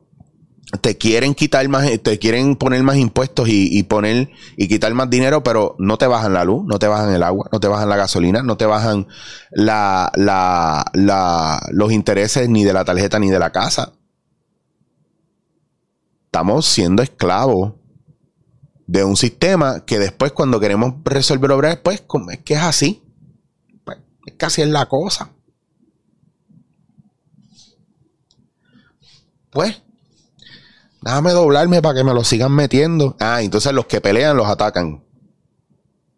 te 0.80 0.98
quieren 0.98 1.34
quitar 1.34 1.66
más, 1.68 1.88
te 2.02 2.18
quieren 2.18 2.56
poner 2.56 2.82
más 2.82 2.96
impuestos 2.96 3.48
y, 3.48 3.82
poner 3.84 4.30
y 4.56 4.68
quitar 4.68 4.92
más 4.94 5.08
dinero, 5.08 5.42
pero 5.42 5.76
no 5.78 5.96
te 5.96 6.06
bajan 6.06 6.34
la 6.34 6.44
luz, 6.44 6.64
no 6.66 6.78
te 6.78 6.86
bajan 6.86 7.12
el 7.12 7.22
agua, 7.22 7.48
no 7.50 7.58
te 7.58 7.68
bajan 7.68 7.88
la 7.88 7.96
gasolina, 7.96 8.42
no 8.42 8.56
te 8.56 8.66
bajan 8.66 9.06
la, 9.50 10.12
los 11.70 11.90
intereses 11.90 12.48
ni 12.48 12.64
de 12.64 12.74
la 12.74 12.84
tarjeta 12.84 13.18
ni 13.18 13.30
de 13.30 13.38
la 13.38 13.50
casa 13.50 13.92
estamos 16.36 16.66
siendo 16.66 17.02
esclavos 17.02 17.72
de 18.86 19.02
un 19.04 19.16
sistema 19.16 19.86
que 19.86 19.98
después 19.98 20.32
cuando 20.32 20.60
queremos 20.60 20.96
resolver 21.02 21.50
obras, 21.50 21.78
pues 21.82 22.02
es 22.30 22.38
que 22.40 22.52
es 22.52 22.60
así. 22.60 23.02
Pues, 23.86 23.96
es 24.26 24.34
casi 24.34 24.60
es 24.60 24.68
la 24.68 24.84
cosa. 24.84 25.30
Pues, 29.48 29.80
déjame 31.00 31.32
doblarme 31.32 31.80
para 31.80 31.94
que 31.94 32.04
me 32.04 32.12
lo 32.12 32.22
sigan 32.22 32.52
metiendo. 32.52 33.16
Ah, 33.18 33.40
entonces 33.40 33.72
los 33.72 33.86
que 33.86 34.02
pelean 34.02 34.36
los 34.36 34.46
atacan. 34.46 35.02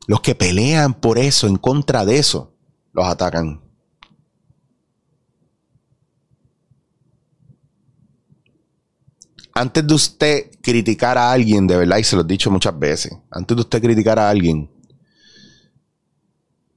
Los 0.09 0.21
que 0.21 0.35
pelean 0.35 0.95
por 0.95 1.21
eso, 1.21 1.47
en 1.47 1.59
contra 1.59 2.05
de 2.05 2.19
eso, 2.19 2.57
los 2.93 3.07
atacan. 3.07 3.63
Antes 9.59 9.85
de 9.87 9.95
usted 9.95 10.51
criticar 10.63 11.19
a 11.19 11.33
alguien, 11.33 11.67
de 11.67 11.77
verdad, 11.77 11.99
y 11.99 12.05
se 12.05 12.15
lo 12.15 12.23
he 12.23 12.27
dicho 12.27 12.51
muchas 12.51 12.79
veces, 12.79 13.13
antes 13.31 13.57
de 13.57 13.61
usted 13.63 13.83
criticar 13.83 14.19
a 14.19 14.31
alguien, 14.31 14.71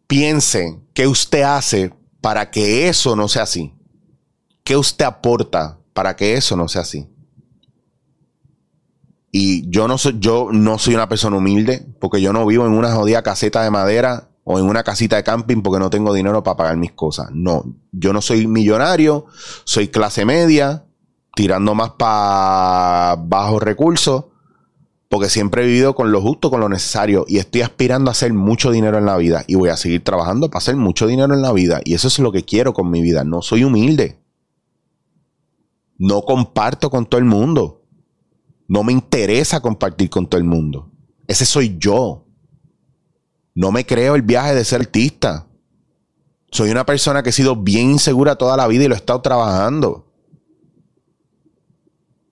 piense 0.08 0.80
qué 0.94 1.06
usted 1.06 1.44
hace 1.44 1.94
para 2.22 2.50
que 2.50 2.88
eso 2.88 3.16
no 3.16 3.28
sea 3.28 3.44
así. 3.44 3.74
¿Qué 4.64 4.76
usted 4.76 5.06
aporta 5.06 5.78
para 5.94 6.16
que 6.16 6.34
eso 6.34 6.56
no 6.56 6.68
sea 6.68 6.82
así? 6.82 7.08
Y 9.32 9.70
yo 9.70 9.88
no 9.88 9.98
soy, 9.98 10.18
yo 10.20 10.50
no 10.52 10.80
soy 10.80 10.96
una 10.96 11.08
persona 11.08 11.38
humilde, 11.38 11.86
porque 12.00 12.20
yo 12.20 12.34
no 12.34 12.46
vivo 12.48 12.66
en 12.66 12.74
una 12.74 12.94
jodida 12.94 13.22
caseta 13.22 13.64
de 13.64 13.70
madera 13.70 14.30
o 14.44 14.58
en 14.58 14.66
una 14.66 14.84
casita 14.84 15.18
de 15.18 15.24
camping 15.24 15.62
porque 15.62 15.80
no 15.80 15.92
tengo 15.92 16.14
dinero 16.14 16.44
para 16.44 16.58
pagar 16.58 16.78
mis 16.78 16.94
cosas. 16.94 17.30
No, 17.32 17.64
yo 17.92 18.12
no 18.12 18.22
soy 18.22 18.48
millonario, 18.48 19.28
soy 19.66 19.88
clase 19.90 20.26
media, 20.26 20.86
tirando 21.42 21.74
más 21.74 21.94
para 21.98 23.16
bajos 23.16 23.64
recursos, 23.64 24.26
porque 25.10 25.28
siempre 25.28 25.64
he 25.64 25.66
vivido 25.66 25.96
con 25.96 26.12
lo 26.12 26.22
justo, 26.22 26.52
con 26.52 26.60
lo 26.60 26.70
necesario, 26.70 27.26
y 27.28 27.40
estoy 27.40 27.64
aspirando 27.64 28.12
a 28.12 28.14
hacer 28.14 28.32
mucho 28.32 28.70
dinero 28.70 29.00
en 29.00 29.08
la 29.08 29.18
vida, 29.18 29.44
y 29.48 29.56
voy 29.56 29.70
a 29.70 29.76
seguir 29.76 30.04
trabajando 30.04 30.52
para 30.52 30.60
hacer 30.60 30.76
mucho 30.76 31.08
dinero 31.08 31.34
en 31.34 31.42
la 31.42 31.52
vida, 31.52 31.82
y 31.84 31.96
eso 31.96 32.10
es 32.10 32.20
lo 32.20 32.32
que 32.32 32.46
quiero 32.46 32.76
con 32.76 32.92
mi 32.92 33.02
vida, 33.02 33.24
no 33.24 33.42
soy 33.42 33.64
humilde. 33.64 34.20
No 35.98 36.22
comparto 36.22 36.92
con 36.92 37.08
todo 37.08 37.18
el 37.18 37.26
mundo. 37.26 37.88
No 38.68 38.84
me 38.84 38.94
interesa 38.94 39.62
compartir 39.62 40.12
con 40.12 40.28
todo 40.28 40.38
el 40.38 40.46
mundo. 40.46 40.92
Ese 41.28 41.48
soy 41.48 41.76
yo. 41.80 42.28
No 43.56 43.72
me 43.72 43.84
creo 43.88 44.14
el 44.14 44.22
viaje 44.22 44.54
de 44.54 44.64
ser 44.64 44.82
artista. 44.82 45.48
Soy 46.52 46.70
una 46.70 46.86
persona 46.86 47.24
que 47.24 47.32
he 47.32 47.34
sido 47.34 47.56
bien 47.56 47.90
insegura 47.90 48.36
toda 48.36 48.56
la 48.58 48.68
vida 48.68 48.84
y 48.84 48.88
lo 48.88 48.94
he 48.94 48.98
estado 48.98 49.22
trabajando. 49.22 50.11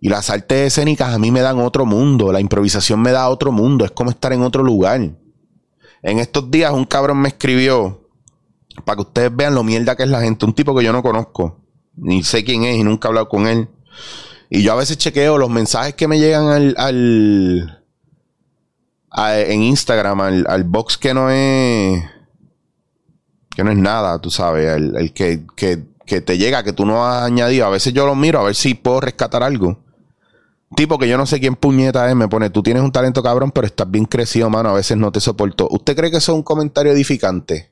Y 0.01 0.09
las 0.09 0.29
artes 0.29 0.67
escénicas 0.67 1.13
a 1.13 1.19
mí 1.19 1.31
me 1.31 1.41
dan 1.41 1.59
otro 1.59 1.85
mundo. 1.85 2.31
La 2.31 2.39
improvisación 2.39 3.01
me 3.01 3.11
da 3.11 3.29
otro 3.29 3.51
mundo. 3.51 3.85
Es 3.85 3.91
como 3.91 4.09
estar 4.09 4.31
en 4.31 4.41
otro 4.41 4.63
lugar. 4.63 5.01
En 6.01 6.19
estos 6.19 6.49
días 6.49 6.71
un 6.71 6.85
cabrón 6.85 7.17
me 7.17 7.29
escribió 7.29 8.07
para 8.85 8.95
que 8.95 9.01
ustedes 9.01 9.35
vean 9.35 9.55
lo 9.55 9.63
mierda 9.63 9.95
que 9.95 10.03
es 10.03 10.09
la 10.09 10.21
gente. 10.21 10.45
Un 10.45 10.53
tipo 10.53 10.75
que 10.75 10.83
yo 10.83 10.93
no 10.93 11.03
conozco. 11.03 11.59
Ni 11.95 12.23
sé 12.23 12.45
quién 12.45 12.63
es 12.63 12.77
y 12.77 12.83
nunca 12.83 13.07
he 13.07 13.09
hablado 13.09 13.27
con 13.27 13.47
él. 13.47 13.67
Y 14.49 14.63
yo 14.63 14.73
a 14.73 14.75
veces 14.75 14.97
chequeo 14.97 15.37
los 15.37 15.49
mensajes 15.49 15.93
que 15.93 16.07
me 16.07 16.19
llegan 16.19 16.73
al, 16.77 17.83
en 19.11 19.63
Instagram, 19.63 20.21
al, 20.21 20.63
box 20.63 20.97
que 20.97 21.13
no 21.13 21.29
es 21.29 22.03
que 23.55 23.63
no 23.63 23.71
es 23.71 23.77
nada, 23.77 24.19
tú 24.19 24.31
sabes, 24.31 24.75
el, 24.75 25.13
que, 25.13 25.45
que, 25.55 26.21
te 26.21 26.37
llega, 26.37 26.63
que 26.63 26.73
tú 26.73 26.85
no 26.85 27.05
has 27.05 27.23
añadido. 27.23 27.65
A 27.65 27.69
veces 27.69 27.93
yo 27.93 28.05
lo 28.05 28.15
miro 28.15 28.39
a 28.39 28.43
ver 28.43 28.55
si 28.55 28.73
puedo 28.73 29.01
rescatar 29.01 29.43
algo. 29.43 29.77
Tipo 30.75 30.99
que 30.99 31.07
yo 31.07 31.17
no 31.17 31.25
sé 31.25 31.39
quién 31.39 31.55
puñeta 31.55 32.09
es, 32.09 32.15
me 32.15 32.27
pone, 32.27 32.49
tú 32.49 32.61
tienes 32.61 32.83
un 32.83 32.91
talento 32.91 33.23
cabrón, 33.23 33.51
pero 33.51 33.65
estás 33.65 33.89
bien 33.89 34.05
crecido, 34.05 34.49
mano, 34.49 34.69
a 34.69 34.73
veces 34.73 34.97
no 34.97 35.11
te 35.11 35.19
soporto. 35.19 35.67
¿Usted 35.71 35.95
cree 35.95 36.11
que 36.11 36.17
eso 36.17 36.31
es 36.31 36.35
un 36.35 36.43
comentario 36.43 36.91
edificante? 36.91 37.71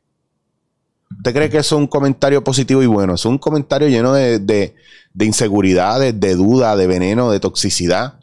¿Usted 1.15 1.33
cree 1.33 1.49
que 1.49 1.59
eso 1.59 1.75
es 1.75 1.79
un 1.79 1.87
comentario 1.87 2.43
positivo 2.43 2.81
y 2.81 2.87
bueno? 2.87 3.13
Es 3.13 3.25
un 3.25 3.37
comentario 3.37 3.87
lleno 3.87 4.13
de, 4.13 4.39
de, 4.39 4.75
de 5.13 5.25
inseguridades, 5.25 6.19
de 6.19 6.35
duda, 6.35 6.75
de 6.75 6.87
veneno, 6.87 7.31
de 7.31 7.39
toxicidad. 7.39 8.19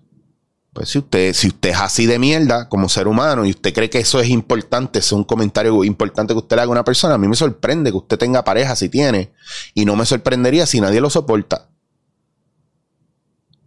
Pues 0.72 0.88
si 0.88 0.98
usted, 0.98 1.32
si 1.34 1.46
usted 1.46 1.70
es 1.70 1.80
así 1.80 2.06
de 2.06 2.18
mierda 2.18 2.68
como 2.68 2.88
ser 2.88 3.06
humano 3.06 3.46
y 3.46 3.50
usted 3.50 3.72
cree 3.72 3.88
que 3.88 4.00
eso 4.00 4.18
es 4.18 4.28
importante, 4.28 4.98
es 4.98 5.12
un 5.12 5.22
comentario 5.22 5.84
importante 5.84 6.34
que 6.34 6.38
usted 6.38 6.56
le 6.56 6.62
haga 6.62 6.70
a 6.70 6.72
una 6.72 6.84
persona, 6.84 7.14
a 7.14 7.18
mí 7.18 7.28
me 7.28 7.36
sorprende 7.36 7.92
que 7.92 7.96
usted 7.96 8.18
tenga 8.18 8.42
pareja 8.42 8.74
si 8.74 8.88
tiene 8.88 9.30
y 9.72 9.84
no 9.84 9.94
me 9.94 10.04
sorprendería 10.04 10.66
si 10.66 10.80
nadie 10.80 11.00
lo 11.00 11.10
soporta. 11.10 11.70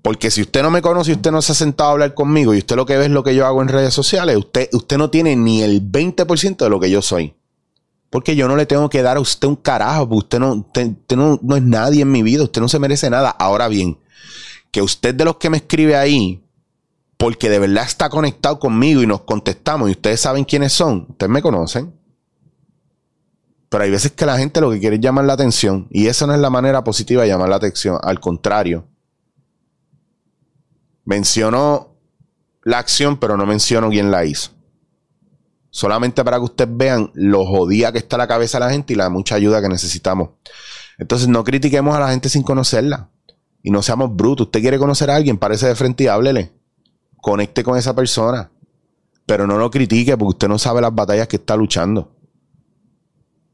Porque 0.01 0.31
si 0.31 0.41
usted 0.41 0.62
no 0.62 0.71
me 0.71 0.81
conoce 0.81 1.12
y 1.12 1.15
usted 1.15 1.31
no 1.31 1.41
se 1.41 1.51
ha 1.51 1.55
sentado 1.55 1.89
a 1.89 1.93
hablar 1.93 2.13
conmigo 2.13 2.53
y 2.53 2.60
usted 2.60 2.75
lo 2.75 2.86
que 2.86 2.97
ve 2.97 3.05
es 3.05 3.12
lo 3.12 3.23
que 3.23 3.36
yo 3.36 3.45
hago 3.45 3.62
en 3.62 3.67
redes 3.67 3.93
sociales, 3.93 4.38
usted, 4.38 4.69
usted 4.71 4.97
no 4.97 5.10
tiene 5.10 5.36
ni 5.36 5.62
el 5.63 5.81
20% 5.81 6.57
de 6.57 6.69
lo 6.69 6.79
que 6.79 6.89
yo 6.89 7.01
soy. 7.01 7.36
Porque 8.10 8.36
yo 8.36 8.47
no 8.47 8.55
le 8.55 8.65
tengo 8.65 8.89
que 8.89 9.01
dar 9.01 9.17
a 9.17 9.19
usted 9.19 9.47
un 9.47 9.57
carajo, 9.57 10.07
porque 10.07 10.38
usted, 10.38 11.17
no, 11.17 11.39
no 11.41 11.55
es 11.55 11.63
nadie 11.63 12.03
en 12.03 12.12
mi 12.12 12.23
vida, 12.23 12.43
usted 12.43 12.62
no 12.62 12.69
se 12.69 12.79
merece 12.79 13.10
nada. 13.10 13.29
Ahora 13.31 13.67
bien, 13.67 13.97
que 14.71 14.81
usted 14.81 15.13
de 15.13 15.25
los 15.25 15.38
que 15.38 15.49
me 15.49 15.57
escribe 15.57 15.97
ahí 15.97 16.41
porque 17.17 17.49
de 17.49 17.60
verdad 17.60 17.83
está 17.83 18.10
conectado 18.10 18.60
conmigo 18.60 19.01
y 19.01 19.07
nos 19.07 19.21
contestamos 19.21 19.89
y 19.89 19.93
ustedes 19.93 20.21
saben 20.21 20.45
quiénes 20.45 20.71
son, 20.71 21.07
ustedes 21.10 21.31
me 21.31 21.41
conocen. 21.41 21.93
Pero 23.69 23.83
hay 23.83 23.91
veces 23.91 24.12
que 24.13 24.25
la 24.25 24.38
gente 24.38 24.62
lo 24.62 24.71
que 24.71 24.79
quiere 24.79 24.95
es 24.95 25.01
llamar 25.01 25.25
la 25.25 25.33
atención 25.33 25.88
y 25.89 26.07
esa 26.07 26.25
no 26.27 26.33
es 26.33 26.39
la 26.39 26.49
manera 26.49 26.83
positiva 26.83 27.23
de 27.23 27.29
llamar 27.29 27.49
la 27.49 27.57
atención, 27.57 27.97
al 28.01 28.19
contrario. 28.19 28.86
Menciono 31.08 31.96
la 32.63 32.78
acción, 32.78 33.17
pero 33.17 33.36
no 33.36 33.48
menciono 33.48 33.89
quién 33.89 34.12
la 34.12 34.26
hizo. 34.26 34.52
Solamente 35.72 36.24
para 36.24 36.38
que 36.38 36.43
ustedes 36.43 36.70
vean 36.78 37.12
lo 37.15 37.46
jodida 37.46 37.91
que 37.91 37.98
está 37.98 38.17
la 38.17 38.28
cabeza 38.28 38.60
de 38.60 38.65
la 38.65 38.72
gente 38.72 38.93
y 38.93 38.96
la 38.96 39.10
mucha 39.10 39.36
ayuda 39.36 39.62
que 39.62 39.70
necesitamos. 39.70 40.30
Entonces 41.00 41.28
no 41.28 41.43
critiquemos 41.43 41.96
a 41.96 42.00
la 42.00 42.12
gente 42.12 42.30
sin 42.30 42.43
conocerla. 42.43 43.10
Y 43.63 43.72
no 43.72 43.82
seamos 43.82 44.15
brutos. 44.15 44.48
Usted 44.48 44.62
quiere 44.62 44.78
conocer 44.78 45.10
a 45.10 45.15
alguien, 45.15 45.38
parece 45.38 45.65
de 45.67 45.76
frente 45.76 46.04
y 46.04 46.08
háblele 46.08 46.52
conecte 47.22 47.63
con 47.63 47.78
esa 47.78 47.96
persona. 47.96 48.52
Pero 49.26 49.48
no 49.48 49.58
lo 49.58 49.70
critique 49.70 50.15
porque 50.15 50.30
usted 50.30 50.48
no 50.48 50.58
sabe 50.58 50.82
las 50.82 50.96
batallas 50.96 51.28
que 51.28 51.36
está 51.36 51.56
luchando. 51.56 52.13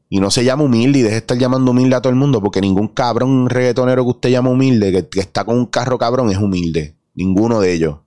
Y 0.08 0.20
no 0.20 0.30
se 0.30 0.44
llama 0.44 0.62
humilde 0.62 1.00
y 1.00 1.02
deje 1.02 1.14
de 1.14 1.18
estar 1.18 1.36
llamando 1.36 1.72
humilde 1.72 1.96
a 1.96 2.00
todo 2.00 2.10
el 2.10 2.18
mundo 2.18 2.40
porque 2.40 2.60
ningún 2.60 2.88
cabrón 2.88 3.48
reggaetonero 3.48 4.04
que 4.04 4.10
usted 4.10 4.30
llama 4.30 4.50
humilde, 4.50 5.08
que 5.10 5.20
está 5.20 5.44
con 5.44 5.56
un 5.56 5.66
carro 5.66 5.98
cabrón, 5.98 6.30
es 6.30 6.38
humilde. 6.38 6.96
Ninguno 7.14 7.60
de 7.60 7.72
ellos. 7.72 7.98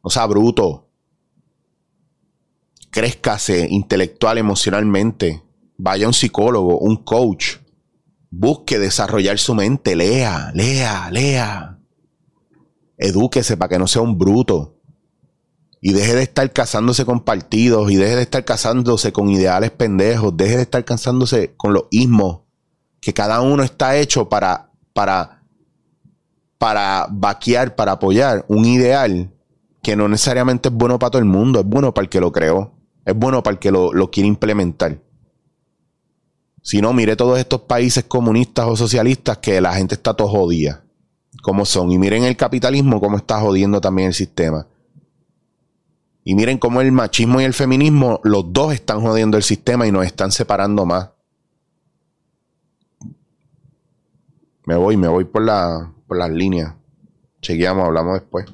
O 0.00 0.10
sea, 0.10 0.26
bruto. 0.26 0.88
Crézcase 2.90 3.66
intelectual, 3.70 4.38
emocionalmente. 4.38 5.42
Vaya 5.78 6.06
a 6.06 6.08
un 6.08 6.14
psicólogo, 6.14 6.78
un 6.78 6.96
coach. 6.96 7.56
Busque 8.30 8.78
desarrollar 8.78 9.38
su 9.38 9.54
mente. 9.54 9.96
Lea, 9.96 10.52
lea, 10.54 11.10
lea. 11.10 11.78
Edúquese 12.96 13.56
para 13.56 13.68
que 13.70 13.78
no 13.78 13.86
sea 13.86 14.02
un 14.02 14.16
bruto 14.16 14.82
y 15.84 15.92
deje 15.92 16.14
de 16.14 16.22
estar 16.22 16.50
casándose 16.52 17.04
con 17.04 17.20
partidos 17.20 17.90
y 17.90 17.96
deje 17.96 18.14
de 18.14 18.22
estar 18.22 18.44
casándose 18.44 19.12
con 19.12 19.28
ideales 19.28 19.72
pendejos, 19.72 20.34
deje 20.36 20.56
de 20.56 20.62
estar 20.62 20.84
casándose 20.84 21.54
con 21.56 21.74
los 21.74 21.86
ismos, 21.90 22.42
que 23.00 23.12
cada 23.12 23.40
uno 23.40 23.64
está 23.64 23.96
hecho 23.96 24.28
para, 24.28 24.70
para, 24.92 25.41
para 26.62 27.08
vaquear, 27.10 27.74
para 27.74 27.90
apoyar 27.90 28.44
un 28.46 28.64
ideal 28.64 29.32
que 29.82 29.96
no 29.96 30.06
necesariamente 30.08 30.68
es 30.68 30.74
bueno 30.76 30.96
para 30.96 31.10
todo 31.10 31.18
el 31.18 31.26
mundo, 31.26 31.58
es 31.58 31.66
bueno 31.66 31.92
para 31.92 32.04
el 32.04 32.08
que 32.08 32.20
lo 32.20 32.30
creó, 32.30 32.72
es 33.04 33.16
bueno 33.16 33.42
para 33.42 33.54
el 33.54 33.58
que 33.58 33.72
lo, 33.72 33.90
quiere 34.12 34.28
implementar. 34.28 35.00
Si 36.62 36.80
no, 36.80 36.92
mire 36.92 37.16
todos 37.16 37.40
estos 37.40 37.62
países 37.62 38.04
comunistas 38.04 38.64
o 38.68 38.76
socialistas 38.76 39.38
que 39.38 39.60
la 39.60 39.74
gente 39.74 39.96
está 39.96 40.14
todo 40.14 40.28
jodida, 40.28 40.84
como 41.42 41.64
son. 41.64 41.90
Y 41.90 41.98
miren 41.98 42.22
el 42.22 42.36
capitalismo, 42.36 43.00
cómo 43.00 43.16
está 43.16 43.40
jodiendo 43.40 43.80
también 43.80 44.06
el 44.06 44.14
sistema. 44.14 44.68
Y 46.22 46.36
miren 46.36 46.58
cómo 46.58 46.80
el 46.80 46.92
machismo 46.92 47.40
y 47.40 47.44
el 47.44 47.54
feminismo, 47.54 48.20
los 48.22 48.52
dos 48.52 48.72
están 48.72 49.00
jodiendo 49.00 49.36
el 49.36 49.42
sistema 49.42 49.84
y 49.84 49.90
nos 49.90 50.06
están 50.06 50.30
separando 50.30 50.86
más. 50.86 51.10
Me 54.64 54.76
voy, 54.76 54.96
me 54.96 55.08
voy 55.08 55.24
por, 55.24 55.42
la, 55.42 55.92
las 56.16 56.30
líneas. 56.30 56.74
Chequeamos, 57.40 57.84
hablamos 57.86 58.14
después. 58.20 58.46